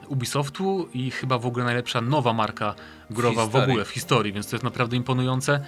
Ubisoftu 0.08 0.89
i 0.94 1.12
chyba 1.12 1.38
w 1.38 1.46
ogóle 1.46 1.65
najlepsza 1.65 2.01
nowa 2.01 2.34
marka 2.34 2.75
growa 3.10 3.46
w, 3.46 3.51
w 3.51 3.56
ogóle 3.56 3.86
w 3.86 3.89
historii, 3.89 4.34
więc 4.34 4.50
to 4.50 4.56
jest 4.56 4.63
naprawdę 4.63 4.96
imponujące. 4.96 5.65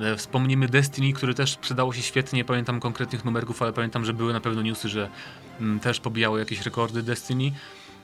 E, 0.00 0.16
wspomnimy 0.16 0.68
Destiny, 0.68 1.12
który 1.12 1.34
też 1.34 1.52
sprzedało 1.52 1.92
się 1.92 2.02
świetnie, 2.02 2.36
nie 2.36 2.44
pamiętam 2.44 2.80
konkretnych 2.80 3.24
numerków, 3.24 3.62
ale 3.62 3.72
pamiętam, 3.72 4.04
że 4.04 4.12
były 4.12 4.32
na 4.32 4.40
pewno 4.40 4.62
newsy, 4.62 4.88
że 4.88 5.08
mm, 5.60 5.80
też 5.80 6.00
pobijało 6.00 6.38
jakieś 6.38 6.62
rekordy 6.62 7.02
Destiny. 7.02 7.52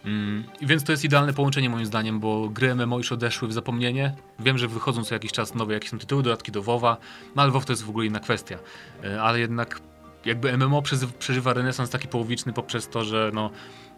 Mm, 0.05 0.45
więc 0.63 0.85
to 0.85 0.93
jest 0.93 1.05
idealne 1.05 1.33
połączenie 1.33 1.71
moim 1.71 1.87
zdaniem, 1.87 2.21
bo 2.21 2.49
gry 2.49 2.75
MMO 2.75 2.99
już 2.99 3.13
odeszły 3.13 3.49
w 3.49 3.53
zapomnienie. 3.53 4.15
Wiem, 4.39 4.59
że 4.59 4.69
wychodzą 4.69 5.05
co 5.05 5.15
jakiś 5.15 5.33
czas 5.33 5.55
nowe 5.55 5.75
jakieś 5.75 5.91
tytuły, 5.91 6.23
dodatki 6.23 6.53
do 6.53 6.63
WoWa, 6.63 6.97
no 7.37 7.43
ale 7.43 7.51
WoW 7.51 7.65
to 7.65 7.73
jest 7.73 7.85
w 7.85 7.89
ogóle 7.89 8.07
inna 8.07 8.21
kwestia. 8.21 8.59
E, 9.05 9.23
ale 9.23 9.41
jednak 9.41 9.81
jakby 10.25 10.59
MMO 10.59 10.83
przeżywa 11.19 11.53
renesans 11.53 11.91
taki 11.91 12.09
połowiczny 12.09 12.53
poprzez 12.53 12.89
to, 12.89 13.05
że 13.05 13.31
no, 13.35 13.51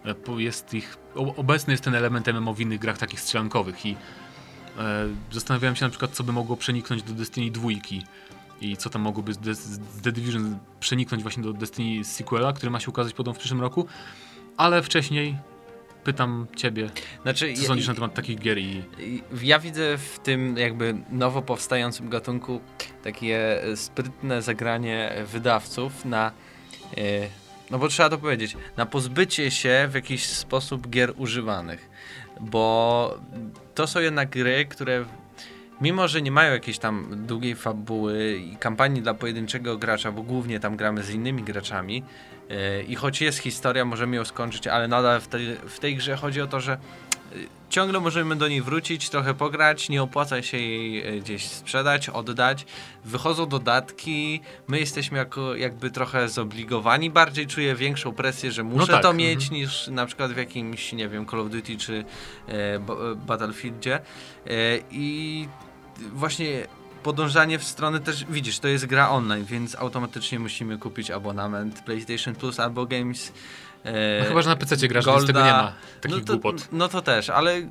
e, 0.04 0.42
jest 0.42 0.74
ich, 0.74 0.96
obecny 1.14 1.72
jest 1.72 1.84
ten 1.84 1.94
element 1.94 2.26
MMO 2.26 2.54
w 2.54 2.60
innych 2.60 2.78
grach 2.78 2.98
takich 2.98 3.20
strzelankowych 3.20 3.86
i 3.86 3.96
zastanawiałem 5.32 5.76
się 5.76 5.84
na 5.84 5.90
przykład, 5.90 6.10
co 6.10 6.24
by 6.24 6.32
mogło 6.32 6.56
przeniknąć 6.56 7.02
do 7.02 7.12
Destiny 7.12 7.50
2 7.50 7.68
i 8.60 8.76
co 8.76 8.90
tam 8.90 9.02
mogłoby 9.02 9.34
z, 9.34 9.58
z 9.58 10.02
The 10.02 10.12
Division 10.12 10.58
przeniknąć 10.80 11.22
właśnie 11.22 11.42
do 11.42 11.52
Destiny 11.52 12.04
sequela, 12.04 12.52
który 12.52 12.70
ma 12.70 12.80
się 12.80 12.90
ukazać 12.90 13.12
podobno 13.12 13.34
w 13.34 13.38
przyszłym 13.38 13.60
roku, 13.60 13.86
ale 14.56 14.82
wcześniej 14.82 15.36
pytam 16.04 16.46
ciebie, 16.56 16.90
znaczy, 17.22 17.54
co 17.54 17.62
ja, 17.62 17.68
sądzisz 17.68 17.88
na 17.88 17.94
temat 17.94 18.14
takich 18.14 18.38
gier 18.38 18.58
i... 18.58 18.82
Ja 19.42 19.58
widzę 19.58 19.98
w 19.98 20.18
tym 20.18 20.56
jakby 20.56 20.94
nowo 21.10 21.42
powstającym 21.42 22.08
gatunku 22.08 22.60
takie 23.04 23.62
sprytne 23.74 24.42
zagranie 24.42 25.12
wydawców 25.32 26.04
na... 26.04 26.32
Yy, 26.96 27.02
no 27.70 27.78
bo 27.78 27.88
trzeba 27.88 28.10
to 28.10 28.18
powiedzieć, 28.18 28.56
na 28.76 28.86
pozbycie 28.86 29.50
się 29.50 29.88
w 29.90 29.94
jakiś 29.94 30.26
sposób 30.26 30.88
gier 30.88 31.12
używanych. 31.16 31.90
Bo 32.40 33.18
to 33.74 33.86
są 33.86 34.00
jednak 34.00 34.28
gry, 34.28 34.66
które 34.66 35.04
mimo, 35.80 36.08
że 36.08 36.22
nie 36.22 36.30
mają 36.30 36.52
jakiejś 36.52 36.78
tam 36.78 37.26
długiej 37.26 37.54
fabuły 37.54 38.36
i 38.36 38.56
kampanii 38.56 39.02
dla 39.02 39.14
pojedynczego 39.14 39.78
gracza, 39.78 40.12
bo 40.12 40.22
głównie 40.22 40.60
tam 40.60 40.76
gramy 40.76 41.02
z 41.02 41.10
innymi 41.10 41.42
graczami 41.42 42.02
yy, 42.48 42.82
i 42.82 42.94
choć 42.94 43.20
jest 43.20 43.38
historia, 43.38 43.84
możemy 43.84 44.16
ją 44.16 44.24
skończyć, 44.24 44.66
ale 44.66 44.88
nadal 44.88 45.20
w 45.20 45.28
tej, 45.28 45.56
w 45.56 45.78
tej 45.78 45.96
grze 45.96 46.16
chodzi 46.16 46.40
o 46.40 46.46
to, 46.46 46.60
że 46.60 46.78
ciągle 47.70 48.00
możemy 48.00 48.36
do 48.36 48.48
niej 48.48 48.62
wrócić, 48.62 49.10
trochę 49.10 49.34
pograć, 49.34 49.88
nie 49.88 50.02
opłaca 50.02 50.42
się 50.42 50.58
jej 50.58 51.06
e, 51.06 51.20
gdzieś 51.20 51.44
sprzedać, 51.44 52.08
oddać. 52.08 52.66
Wychodzą 53.04 53.46
dodatki, 53.46 54.40
my 54.68 54.80
jesteśmy 54.80 55.18
jako, 55.18 55.54
jakby 55.54 55.90
trochę 55.90 56.28
zobligowani, 56.28 57.10
bardziej 57.10 57.46
czuję 57.46 57.74
większą 57.74 58.12
presję, 58.12 58.52
że 58.52 58.62
muszę 58.62 58.92
no 58.92 58.98
tak. 58.98 59.02
to 59.02 59.12
mieć 59.12 59.42
mhm. 59.42 59.60
niż 59.60 59.88
na 59.88 60.06
przykład 60.06 60.32
w 60.32 60.36
jakimś, 60.36 60.92
nie 60.92 61.08
wiem, 61.08 61.26
Call 61.26 61.40
of 61.40 61.50
Duty 61.50 61.76
czy 61.76 62.04
e, 62.48 62.52
e 62.52 62.80
Battlefieldzie. 63.26 63.94
E, 63.94 64.00
I 64.90 65.48
właśnie 66.12 66.66
podążanie 67.02 67.58
w 67.58 67.64
stronę 67.64 68.00
też, 68.00 68.24
widzisz, 68.24 68.58
to 68.58 68.68
jest 68.68 68.86
gra 68.86 69.10
online, 69.10 69.44
więc 69.44 69.74
automatycznie 69.74 70.38
musimy 70.38 70.78
kupić 70.78 71.10
abonament 71.10 71.84
PlayStation 71.84 72.34
Plus 72.34 72.60
albo 72.60 72.86
Games 72.86 73.32
no 74.20 74.28
chyba, 74.28 74.42
że 74.42 74.48
na 74.48 74.56
PC 74.56 74.88
grasz, 74.88 75.04
Golda, 75.04 75.18
więc 75.18 75.26
tego 75.26 75.44
nie 75.44 75.52
ma 75.52 75.72
takich 76.00 76.18
no 76.18 76.24
to, 76.24 76.32
głupot. 76.32 76.68
No 76.72 76.88
to 76.88 77.02
też, 77.02 77.30
ale 77.30 77.62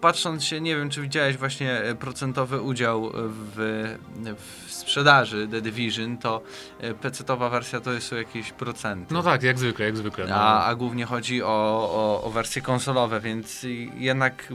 patrząc 0.00 0.44
się, 0.44 0.60
nie 0.60 0.76
wiem, 0.76 0.90
czy 0.90 1.02
widziałeś 1.02 1.36
właśnie 1.36 1.72
e, 1.72 1.94
procentowy 1.94 2.60
udział 2.60 3.10
w, 3.14 3.96
w 4.36 4.72
sprzedaży 4.72 5.48
The 5.50 5.60
Division, 5.60 6.18
to 6.18 6.42
e, 6.80 6.94
PC-towa 6.94 7.50
wersja 7.50 7.80
to 7.80 8.00
są 8.00 8.16
jakieś 8.16 8.52
procenty. 8.52 9.14
No 9.14 9.22
tak, 9.22 9.42
jak 9.42 9.58
zwykle, 9.58 9.84
jak 9.84 9.96
zwykle. 9.96 10.26
No. 10.26 10.34
A, 10.34 10.64
a 10.64 10.74
głównie 10.74 11.04
chodzi 11.04 11.42
o, 11.42 11.46
o, 11.92 12.22
o 12.24 12.30
wersje 12.30 12.62
konsolowe, 12.62 13.20
więc 13.20 13.66
jednak 13.98 14.52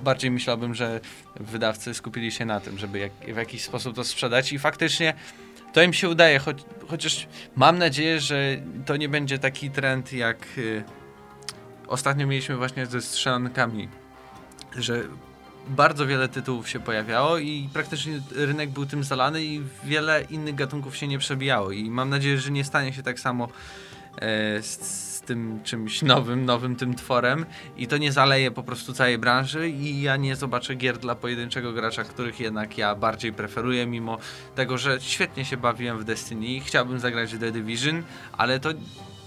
bardziej 0.00 0.30
myślałbym, 0.30 0.74
że 0.74 1.00
wydawcy 1.40 1.94
skupili 1.94 2.32
się 2.32 2.44
na 2.44 2.60
tym, 2.60 2.78
żeby 2.78 2.98
jak, 2.98 3.12
w 3.12 3.36
jakiś 3.36 3.62
sposób 3.62 3.96
to 3.96 4.04
sprzedać 4.04 4.52
i 4.52 4.58
faktycznie 4.58 5.14
to 5.74 5.82
im 5.82 5.92
się 5.92 6.08
udaje, 6.08 6.40
chociaż 6.88 7.26
mam 7.56 7.78
nadzieję, 7.78 8.20
że 8.20 8.56
to 8.86 8.96
nie 8.96 9.08
będzie 9.08 9.38
taki 9.38 9.70
trend 9.70 10.12
jak 10.12 10.46
y, 10.58 10.84
ostatnio 11.86 12.26
mieliśmy 12.26 12.56
właśnie 12.56 12.86
ze 12.86 13.02
strzelankami, 13.02 13.88
że 14.76 15.02
bardzo 15.68 16.06
wiele 16.06 16.28
tytułów 16.28 16.68
się 16.68 16.80
pojawiało 16.80 17.38
i 17.38 17.68
praktycznie 17.72 18.20
rynek 18.30 18.70
był 18.70 18.86
tym 18.86 19.04
zalany 19.04 19.44
i 19.44 19.62
wiele 19.84 20.22
innych 20.30 20.54
gatunków 20.54 20.96
się 20.96 21.08
nie 21.08 21.18
przebijało. 21.18 21.70
I 21.70 21.90
mam 21.90 22.10
nadzieję, 22.10 22.38
że 22.38 22.50
nie 22.50 22.64
stanie 22.64 22.92
się 22.92 23.02
tak 23.02 23.20
samo 23.20 23.48
e, 24.16 24.62
z, 24.62 25.13
tym 25.24 25.60
czymś 25.64 26.02
nowym, 26.02 26.44
nowym 26.44 26.76
tym 26.76 26.94
tworem 26.94 27.46
i 27.76 27.86
to 27.86 27.96
nie 27.96 28.12
zaleje 28.12 28.50
po 28.50 28.62
prostu 28.62 28.92
całej 28.92 29.18
branży 29.18 29.68
i 29.68 30.02
ja 30.02 30.16
nie 30.16 30.36
zobaczę 30.36 30.74
gier 30.74 30.98
dla 30.98 31.14
pojedynczego 31.14 31.72
gracza, 31.72 32.04
których 32.04 32.40
jednak 32.40 32.78
ja 32.78 32.94
bardziej 32.94 33.32
preferuję, 33.32 33.86
mimo 33.86 34.18
tego, 34.54 34.78
że 34.78 35.00
świetnie 35.00 35.44
się 35.44 35.56
bawiłem 35.56 35.98
w 35.98 36.04
Destiny, 36.04 36.60
chciałbym 36.60 36.98
zagrać 36.98 37.34
w 37.34 37.38
The 37.38 37.52
Division, 37.52 38.02
ale 38.32 38.60
to 38.60 38.70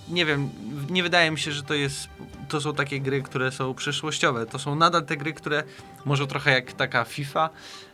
nie 0.10 0.26
wiem, 0.26 0.50
nie 0.90 1.04
wydaje 1.04 1.32
mi 1.32 1.40
się, 1.40 1.52
że 1.52 1.64
to 1.64 1.74
jest, 1.74 2.08
to 2.48 2.62
są 2.62 2.74
takie 2.74 3.00
gry, 3.00 3.22
które 3.22 3.52
są 3.52 3.74
przyszłościowe. 3.74 4.46
To 4.46 4.60
są 4.60 4.76
nadal 4.76 5.06
te 5.06 5.18
gry, 5.18 5.34
które 5.34 5.64
może 6.06 6.28
trochę 6.28 6.52
jak 6.52 6.74
taka 6.74 7.04
FIFA, 7.04 7.50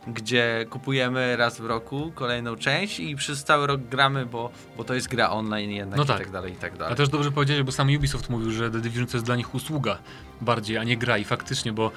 gdzie 0.08 0.66
kupujemy 0.70 1.38
raz 1.38 1.62
w 1.62 1.66
roku 1.66 2.12
kolejną 2.16 2.56
część 2.56 3.00
i 3.00 3.16
przez 3.16 3.44
cały 3.44 3.68
rok 3.68 3.82
gramy, 3.82 4.26
bo, 4.26 4.52
bo 4.78 4.84
to 4.84 4.94
jest 4.94 5.08
gra 5.08 5.30
online 5.30 5.72
jednak 5.72 5.98
no 5.98 6.06
tak. 6.06 6.18
i 6.18 6.24
tak 6.24 6.32
dalej, 6.32 6.54
i 6.54 6.56
tak 6.56 6.78
dalej. 6.78 6.94
A 6.94 6.96
też 6.96 7.10
dobrze 7.10 7.32
powiedzieć, 7.32 7.64
bo 7.64 7.72
sam 7.72 7.96
Ubisoft 7.96 8.30
mówił, 8.30 8.52
że 8.52 8.72
The 8.72 8.80
Division 8.80 9.08
to 9.08 9.18
jest 9.18 9.26
dla 9.26 9.36
nich 9.36 9.56
usługa 9.56 9.98
bardziej, 10.42 10.78
a 10.78 10.84
nie 10.84 10.98
gra 10.98 11.18
i 11.18 11.24
faktycznie, 11.24 11.74
bo 11.74 11.92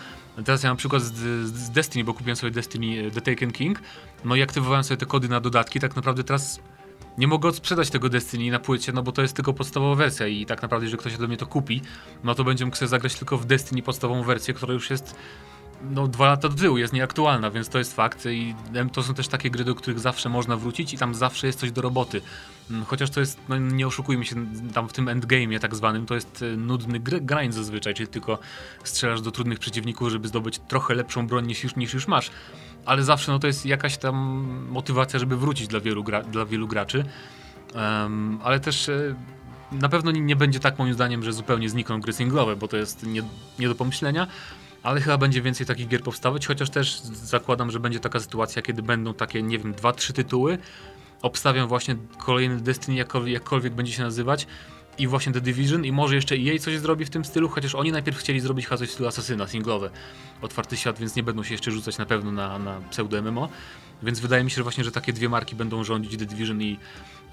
teraz 0.45 0.63
ja 0.63 0.71
mam 0.71 0.77
przykład 0.77 1.03
z, 1.03 1.13
z 1.47 1.71
Destiny, 1.71 2.05
bo 2.05 2.15
kupiłem 2.15 2.37
sobie 2.37 2.51
Destiny 2.53 3.11
The 3.11 3.21
Taken 3.21 3.53
King, 3.53 3.81
no 4.25 4.35
i 4.35 4.43
aktywowałem 4.43 4.85
sobie 4.85 4.99
te 4.99 5.07
kody 5.07 5.29
na 5.29 5.41
dodatki, 5.41 5.81
tak 5.81 5.97
naprawdę 5.97 6.25
teraz 6.25 6.61
nie 7.19 7.27
mogę 7.27 7.49
odsprzedać 7.49 7.91
tego 7.91 8.09
Destiny 8.09 8.51
na 8.51 8.59
płycie, 8.59 8.93
no 8.93 9.03
bo 9.03 9.13
to 9.13 9.23
jest 9.23 9.37
tylko 9.37 9.53
podstawowa 9.53 9.95
wersja 9.95 10.27
i 10.27 10.47
tak 10.47 10.63
naprawdę, 10.63 10.87
jeżeli 10.87 11.01
ktoś 11.01 11.17
do 11.17 11.29
mnie 11.29 11.37
to 11.37 11.47
kupi, 11.47 11.83
no 12.25 12.35
to 12.35 12.45
będzie 12.45 12.65
mógł 12.65 12.77
sobie 12.77 12.89
zagrać 12.89 13.15
tylko 13.15 13.39
w 13.39 13.45
Destiny 13.47 13.83
podstawową 13.83 14.23
wersję, 14.23 14.55
która 14.55 14.75
już 14.75 14.91
jest 14.91 15.17
no, 15.91 16.09
dwa 16.09 16.27
lata 16.27 16.49
do 16.49 16.55
tyłu, 16.55 16.79
jest 16.79 16.93
nieaktualna, 16.93 17.51
więc 17.51 17.69
to 17.69 17.79
jest 17.79 17.97
fakt 17.97 18.27
i 18.27 18.55
to 18.93 19.03
są 19.03 19.15
też 19.15 19.29
takie 19.29 19.51
gry, 19.51 19.65
do 19.65 19.75
których 19.75 20.01
zawsze 20.01 20.29
można 20.29 20.57
wrócić 20.57 20.95
i 20.95 20.99
tam 20.99 21.15
zawsze 21.15 21.47
jest 21.47 21.59
coś 21.59 21.73
do 21.73 21.83
roboty. 21.83 22.23
Mm, 22.71 22.85
chociaż 22.85 23.11
to 23.11 23.21
jest, 23.21 23.39
no 23.49 23.59
nie 23.59 23.87
oszukujmy 23.87 24.25
się, 24.25 24.37
tam 24.75 24.89
w 24.89 24.93
tym 24.93 25.07
endgame'ie 25.07 25.59
tak 25.59 25.75
zwanym, 25.75 26.07
to 26.07 26.15
jest 26.15 26.43
e, 26.43 26.57
nudny 26.57 27.01
grind 27.01 27.55
zazwyczaj, 27.55 27.95
czyli 27.95 28.09
tylko 28.09 28.39
strzelasz 28.85 29.21
do 29.21 29.31
trudnych 29.31 29.59
przeciwników, 29.59 30.09
żeby 30.09 30.29
zdobyć 30.29 30.61
trochę 30.69 30.95
lepszą 30.95 31.27
broń 31.27 31.47
niż 31.47 31.65
już, 31.65 31.77
niż 31.77 31.95
już 31.95 32.09
masz 32.09 32.31
ale 32.87 33.03
zawsze 33.03 33.33
no, 33.33 33.39
to 33.39 33.47
jest 33.47 33.67
jakaś 33.67 33.99
tam 33.99 34.17
motywacja, 34.71 35.19
żeby 35.19 35.37
wrócić 35.37 35.69
dla 35.69 35.81
wielu, 35.81 36.05
gra, 36.05 36.23
dla 36.23 36.45
wielu 36.45 36.69
graczy. 36.69 37.05
Um, 37.75 38.39
ale 38.45 38.61
też 38.61 38.89
e, 38.89 39.15
na 39.73 39.89
pewno 39.89 40.11
nie, 40.11 40.37
będzie 40.37 40.61
tak 40.61 40.79
moim 40.79 40.95
zdaniem, 40.95 41.23
że 41.23 41.33
zupełnie 41.33 41.69
znikną 41.69 42.01
gry 42.01 42.13
singlowe, 42.13 42.57
bo 42.57 42.69
to 42.69 42.77
jest 42.77 43.07
nie, 43.07 43.23
nie 43.59 43.69
do 43.69 43.75
pomyślenia. 43.75 44.27
Ale 44.83 45.01
chyba 45.01 45.19
będzie 45.19 45.43
więcej 45.43 45.67
takich 45.67 45.89
gier 45.89 46.03
powstawać, 46.03 46.47
chociaż 46.47 46.71
też 46.71 47.01
zakładam, 47.01 47.71
że 47.71 47.81
będzie 47.81 48.01
taka 48.01 48.21
sytuacja, 48.21 48.63
kiedy 48.63 48.83
będą 48.83 49.15
takie, 49.15 49.43
nie 49.43 49.59
wiem, 49.59 49.73
dwa, 49.73 49.93
trzy 49.93 50.13
tytuły. 50.13 50.59
Obstawiam 51.23 51.69
właśnie 51.69 51.97
kolejny 52.19 52.61
Destiny, 52.61 52.97
jakkolwiek, 52.97 53.35
jakkolwiek 53.35 53.75
będzie 53.75 53.93
się 53.93 54.03
nazywać 54.03 54.47
i 54.99 55.07
właśnie 55.07 55.33
The 55.33 55.41
Division 55.41 55.85
i 55.85 55.93
może 55.93 56.15
jeszcze 56.15 56.35
EA 56.35 56.59
coś 56.59 56.79
zrobi 56.79 57.05
w 57.05 57.11
tym 57.11 57.25
stylu, 57.25 57.49
chociaż 57.49 57.75
oni 57.75 57.93
najpierw 57.93 58.19
chcieli 58.19 58.41
zrobić 58.41 58.67
chyba 58.67 58.77
coś 58.77 58.89
w 58.89 58.93
stylu 58.93 59.09
Asasyna, 59.09 59.47
singlowe, 59.47 59.91
otwarty 60.43 60.77
świat, 60.77 60.99
więc 60.99 61.17
nie 61.17 61.23
będą 61.23 61.43
się 61.43 61.55
jeszcze 61.55 61.71
rzucać 61.71 61.99
na 61.99 62.07
pewno 62.07 62.33
na, 62.33 62.59
na 62.59 62.81
pseudo-MMO. 62.91 63.49
Więc 64.03 64.21
wydaje 64.21 64.45
mi 64.45 64.51
się 64.51 64.57
że 64.57 64.63
właśnie, 64.63 64.85
że 64.85 64.93
takie 64.93 65.13
dwie 65.13 65.29
marki 65.29 65.57
będą 65.57 65.85
rządzić 65.85 66.17
The 66.17 66.27
Division 66.27 66.63
i, 66.63 66.79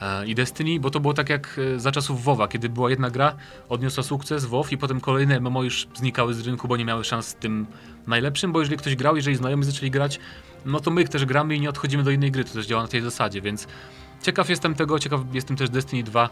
e, 0.01 0.27
i 0.27 0.35
Destiny, 0.35 0.79
bo 0.79 0.89
to 0.89 0.99
było 0.99 1.13
tak 1.13 1.29
jak 1.29 1.59
e, 1.75 1.79
za 1.79 1.91
czasów 1.91 2.23
WoWa, 2.23 2.47
kiedy 2.47 2.69
była 2.69 2.89
jedna 2.89 3.09
gra, 3.09 3.35
odniosła 3.69 4.03
sukces, 4.03 4.45
WoW 4.45 4.71
i 4.71 4.77
potem 4.77 5.01
kolejne 5.01 5.39
MMO 5.39 5.63
już 5.63 5.87
znikały 5.95 6.33
z 6.33 6.47
rynku, 6.47 6.67
bo 6.67 6.77
nie 6.77 6.85
miały 6.85 7.03
szans 7.03 7.27
z 7.27 7.35
tym 7.35 7.65
najlepszym, 8.07 8.51
bo 8.51 8.59
jeżeli 8.59 8.77
ktoś 8.77 8.95
grał, 8.95 9.15
jeżeli 9.15 9.35
znajomi 9.35 9.63
zaczęli 9.63 9.91
grać, 9.91 10.19
no 10.65 10.79
to 10.79 10.91
my 10.91 11.07
też 11.07 11.25
gramy 11.25 11.55
i 11.55 11.61
nie 11.61 11.69
odchodzimy 11.69 12.03
do 12.03 12.11
innej 12.11 12.31
gry, 12.31 12.43
to 12.43 12.53
też 12.53 12.65
działa 12.65 12.81
na 12.81 12.87
tej 12.87 13.01
zasadzie, 13.01 13.41
więc 13.41 13.67
ciekaw 14.21 14.49
jestem 14.49 14.75
tego, 14.75 14.99
ciekaw 14.99 15.21
jestem 15.33 15.57
też 15.57 15.69
Destiny 15.69 16.03
2. 16.03 16.29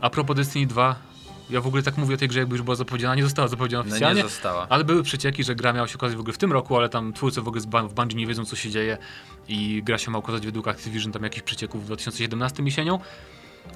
A 0.00 0.10
propos 0.10 0.36
Destiny 0.36 0.66
2, 0.66 0.96
ja 1.50 1.60
w 1.60 1.66
ogóle 1.66 1.82
tak 1.82 1.96
mówię 1.98 2.14
o 2.14 2.18
tej 2.18 2.28
grze, 2.28 2.38
jakby 2.38 2.54
już 2.56 2.62
była 2.62 2.76
zapowiedziana, 2.76 3.14
nie 3.14 3.22
została 3.22 3.48
zapowiedziana 3.48 3.84
No 3.84 3.90
oficjalnie. 3.90 4.22
nie 4.22 4.28
została. 4.28 4.66
Ale 4.68 4.84
były 4.84 5.02
przecieki, 5.02 5.44
że 5.44 5.54
gra 5.54 5.72
miała 5.72 5.88
się 5.88 5.94
okazać 5.94 6.16
w 6.16 6.20
ogóle 6.20 6.32
w 6.34 6.38
tym 6.38 6.52
roku, 6.52 6.76
ale 6.76 6.88
tam 6.88 7.12
twórcy 7.12 7.40
w 7.42 7.48
ogóle 7.48 7.62
w 7.88 7.94
Bungie 7.94 8.16
nie 8.16 8.26
wiedzą 8.26 8.44
co 8.44 8.56
się 8.56 8.70
dzieje 8.70 8.98
i 9.48 9.82
gra 9.84 9.98
się 9.98 10.10
ma 10.10 10.18
ukazać 10.18 10.46
według 10.46 10.68
Activision 10.68 11.12
tam 11.12 11.22
jakichś 11.22 11.42
przecieków 11.42 11.82
w 11.82 11.86
2017 11.86 12.62
jesienią. 12.62 12.98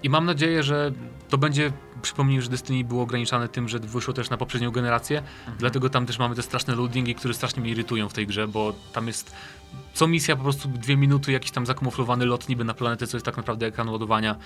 I 0.03 0.11
mam 0.11 0.25
nadzieję, 0.27 0.63
że 0.63 0.93
to 1.29 1.39
będzie, 1.39 1.73
przypomnij, 2.03 2.43
że 2.43 2.49
Destiny 2.51 2.85
było 2.85 3.03
ograniczane 3.03 3.49
tym, 3.49 3.69
że 3.69 3.79
wyszło 3.79 4.15
też 4.15 4.31
na 4.31 4.37
poprzednią 4.37 4.71
generację, 4.71 5.23
dlatego 5.59 5.91
tam 5.91 6.07
też 6.07 6.19
mamy 6.19 6.35
te 6.35 6.43
straszne 6.43 6.75
loadingi, 6.75 7.15
które 7.15 7.35
strasznie 7.35 7.63
mnie 7.63 7.71
irytują 7.71 8.09
w 8.09 8.13
tej 8.13 8.27
grze, 8.27 8.49
bo 8.49 8.73
tam 8.93 9.07
jest 9.07 9.33
co 9.95 10.07
misja 10.07 10.37
po 10.37 10.43
prostu 10.43 10.69
dwie 10.69 10.97
minuty, 10.97 11.33
jakiś 11.33 11.51
tam 11.51 11.67
zakamuflowany 11.67 12.27
lot 12.27 12.49
niby 12.49 12.65
na 12.65 12.75
planetę, 12.75 13.07
co 13.07 13.17
jest 13.17 13.25
tak 13.25 13.37
naprawdę 13.37 13.67
ekran 13.67 13.89
ładowania. 13.89 14.37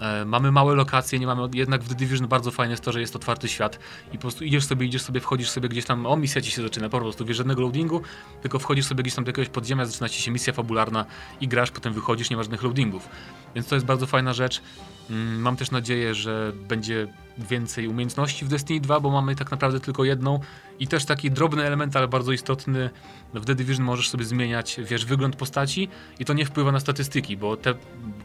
E, 0.00 0.24
mamy 0.24 0.52
małe 0.52 0.74
lokacje, 0.74 1.18
nie 1.18 1.26
mamy, 1.26 1.48
jednak 1.54 1.82
w 1.82 1.88
The 1.88 1.94
Division 1.94 2.28
bardzo 2.28 2.50
fajne 2.50 2.70
jest 2.70 2.84
to, 2.84 2.92
że 2.92 3.00
jest 3.00 3.16
otwarty 3.16 3.48
świat 3.48 3.78
i 4.12 4.16
po 4.16 4.20
prostu 4.20 4.44
idziesz 4.44 4.64
sobie, 4.64 4.86
idziesz 4.86 5.02
sobie, 5.02 5.20
wchodzisz 5.20 5.50
sobie 5.50 5.68
gdzieś 5.68 5.84
tam, 5.84 6.06
o 6.06 6.16
misja 6.16 6.40
ci 6.40 6.50
się 6.50 6.62
zaczyna, 6.62 6.88
po 6.88 7.00
prostu, 7.00 7.24
wiesz, 7.24 7.36
żadnego 7.36 7.62
loadingu, 7.62 8.02
tylko 8.42 8.58
wchodzisz 8.58 8.86
sobie 8.86 9.02
gdzieś 9.02 9.14
tam 9.14 9.24
do 9.24 9.28
jakiegoś 9.28 9.48
podziemia, 9.48 9.84
zaczyna 9.86 10.08
ci 10.08 10.22
się 10.22 10.30
misja 10.30 10.52
fabularna 10.52 11.04
i 11.40 11.48
grasz, 11.48 11.70
potem 11.70 11.92
wychodzisz, 11.92 12.30
nie 12.30 12.36
ma 12.36 12.42
żadnych 12.42 12.62
loadingów. 12.62 13.08
Więc 13.54 13.66
to 13.66 13.74
jest 13.74 13.86
bardzo 13.86 14.06
fajna 14.06 14.32
rzecz. 14.32 14.62
Mm, 15.10 15.40
Mam 15.40 15.56
też 15.56 15.70
nadzieję, 15.70 16.14
że 16.14 16.52
będzie 16.68 17.06
więcej 17.38 17.88
umiejętności 17.88 18.44
w 18.44 18.48
Destiny 18.48 18.80
2, 18.80 19.00
bo 19.00 19.10
mamy 19.10 19.36
tak 19.36 19.50
naprawdę 19.50 19.80
tylko 19.80 20.04
jedną 20.04 20.40
i 20.78 20.86
też 20.86 21.04
taki 21.04 21.30
drobny 21.30 21.64
element, 21.64 21.96
ale 21.96 22.08
bardzo 22.08 22.32
istotny. 22.32 22.90
W 23.34 23.44
The 23.44 23.54
Division 23.54 23.84
możesz 23.84 24.08
sobie 24.08 24.24
zmieniać, 24.24 24.79
wiesz, 24.84 25.04
wygląd 25.04 25.36
postaci 25.36 25.88
i 26.18 26.24
to 26.24 26.32
nie 26.32 26.44
wpływa 26.44 26.72
na 26.72 26.80
statystyki, 26.80 27.36
bo 27.36 27.56
te 27.56 27.74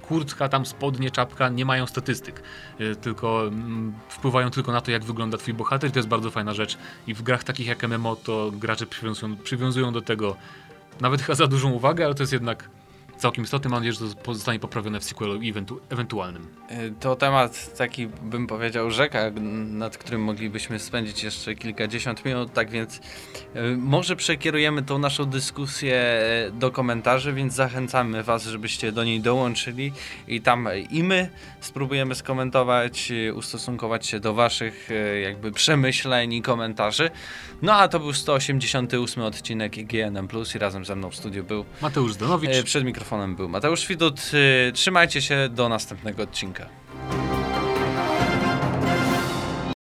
kurtka, 0.02 0.50
tam 0.50 0.65
spodnie, 0.65 1.12
czapka 1.12 1.50
nie 1.50 1.65
mają 1.65 1.88
statystyk, 1.88 2.44
y, 2.82 2.96
tylko 2.96 3.48
mm, 3.48 3.94
wpływają 4.10 4.50
tylko 4.50 4.72
na 4.72 4.82
to, 4.82 4.91
jak 4.91 5.04
wygląda 5.04 5.38
twój 5.38 5.54
bohater 5.54 5.89
i 5.89 5.94
to 5.94 6.00
jest 6.00 6.10
bardzo 6.10 6.32
fajna 6.32 6.54
rzecz. 6.54 6.78
I 7.08 7.13
w 7.13 7.22
grach 7.22 7.44
takich 7.44 7.68
jak 7.68 7.84
MMO 7.84 8.15
to 8.15 8.52
gracze 8.52 8.86
przywiązują, 8.86 9.38
przywiązują 9.38 9.94
do 9.94 10.02
tego 10.02 10.36
nawet 11.02 11.22
chyba 11.22 11.36
za 11.44 11.48
dużą 11.48 11.72
uwagę, 11.72 12.06
ale 12.06 12.15
to 12.15 12.24
jest 12.24 12.34
jednak 12.34 12.70
całkiem 13.17 13.43
istotne. 13.43 13.69
Mam 13.69 13.80
nadzieję, 13.84 13.93
że 14.10 14.15
to 14.15 14.21
pozostanie 14.21 14.60
poprawione 14.60 14.99
w 14.99 15.04
sequelu 15.04 15.39
eventu 15.49 15.80
ewentualnym. 15.89 16.47
Y, 16.71 16.93
To 16.99 17.15
temat 17.15 17.78
taki, 17.78 18.08
bym 18.08 18.47
powiedział, 18.47 18.91
rzeka, 18.91 19.19
nad 19.69 19.97
którym 19.97 20.21
moglibyśmy 20.23 20.80
spędzić 20.80 21.23
jeszcze 21.23 21.56
kilkadziesiąt 21.56 22.25
minut, 22.25 22.54
tak 22.54 22.69
więc 22.69 22.95
y, 22.95 23.01
może 23.78 24.15
przekierujemy 24.15 24.84
tą 24.84 24.97
naszą 24.99 25.25
dyskusję 25.25 26.21
y, 26.47 26.51
do 26.51 26.71
komentarzy, 26.71 27.34
więc 27.34 27.54
zachęcamy 27.54 28.23
Was, 28.23 28.45
żebyście 28.45 28.91
do 28.91 29.04
niej 29.04 29.21
dołączyli 29.21 29.91
i 30.28 30.41
tam 30.41 30.67
i 30.89 31.04
my 31.04 31.30
spróbujemy 31.62 32.15
skomentować, 32.15 33.12
ustosunkować 33.36 34.08
się 34.08 34.19
do 34.19 34.34
Waszych 34.34 34.89
jakby 35.23 35.51
przemyśleń 35.51 36.34
i 36.34 36.41
komentarzy. 36.41 37.10
No 37.62 37.73
a 37.73 37.88
to 37.88 37.99
był 37.99 38.13
188 38.13 39.23
odcinek 39.23 39.78
IGNM+, 39.78 40.28
i 40.56 40.60
razem 40.60 40.86
ze 40.86 40.95
mną 40.95 41.10
w 41.10 41.15
studiu 41.15 41.43
był 41.43 41.65
Mateusz 41.82 42.13
Zdanowicz. 42.13 42.51
E, 42.51 42.63
Przed 42.63 42.84
mikrofonem 42.86 43.05
był 43.36 43.50
Mateusz 43.50 43.88
Widut. 43.88 44.32
E, 44.70 44.72
Trzymajcie 44.72 45.22
się 45.22 45.50
do 45.50 45.70
następnego 45.70 46.24
odcinka. 46.24 46.65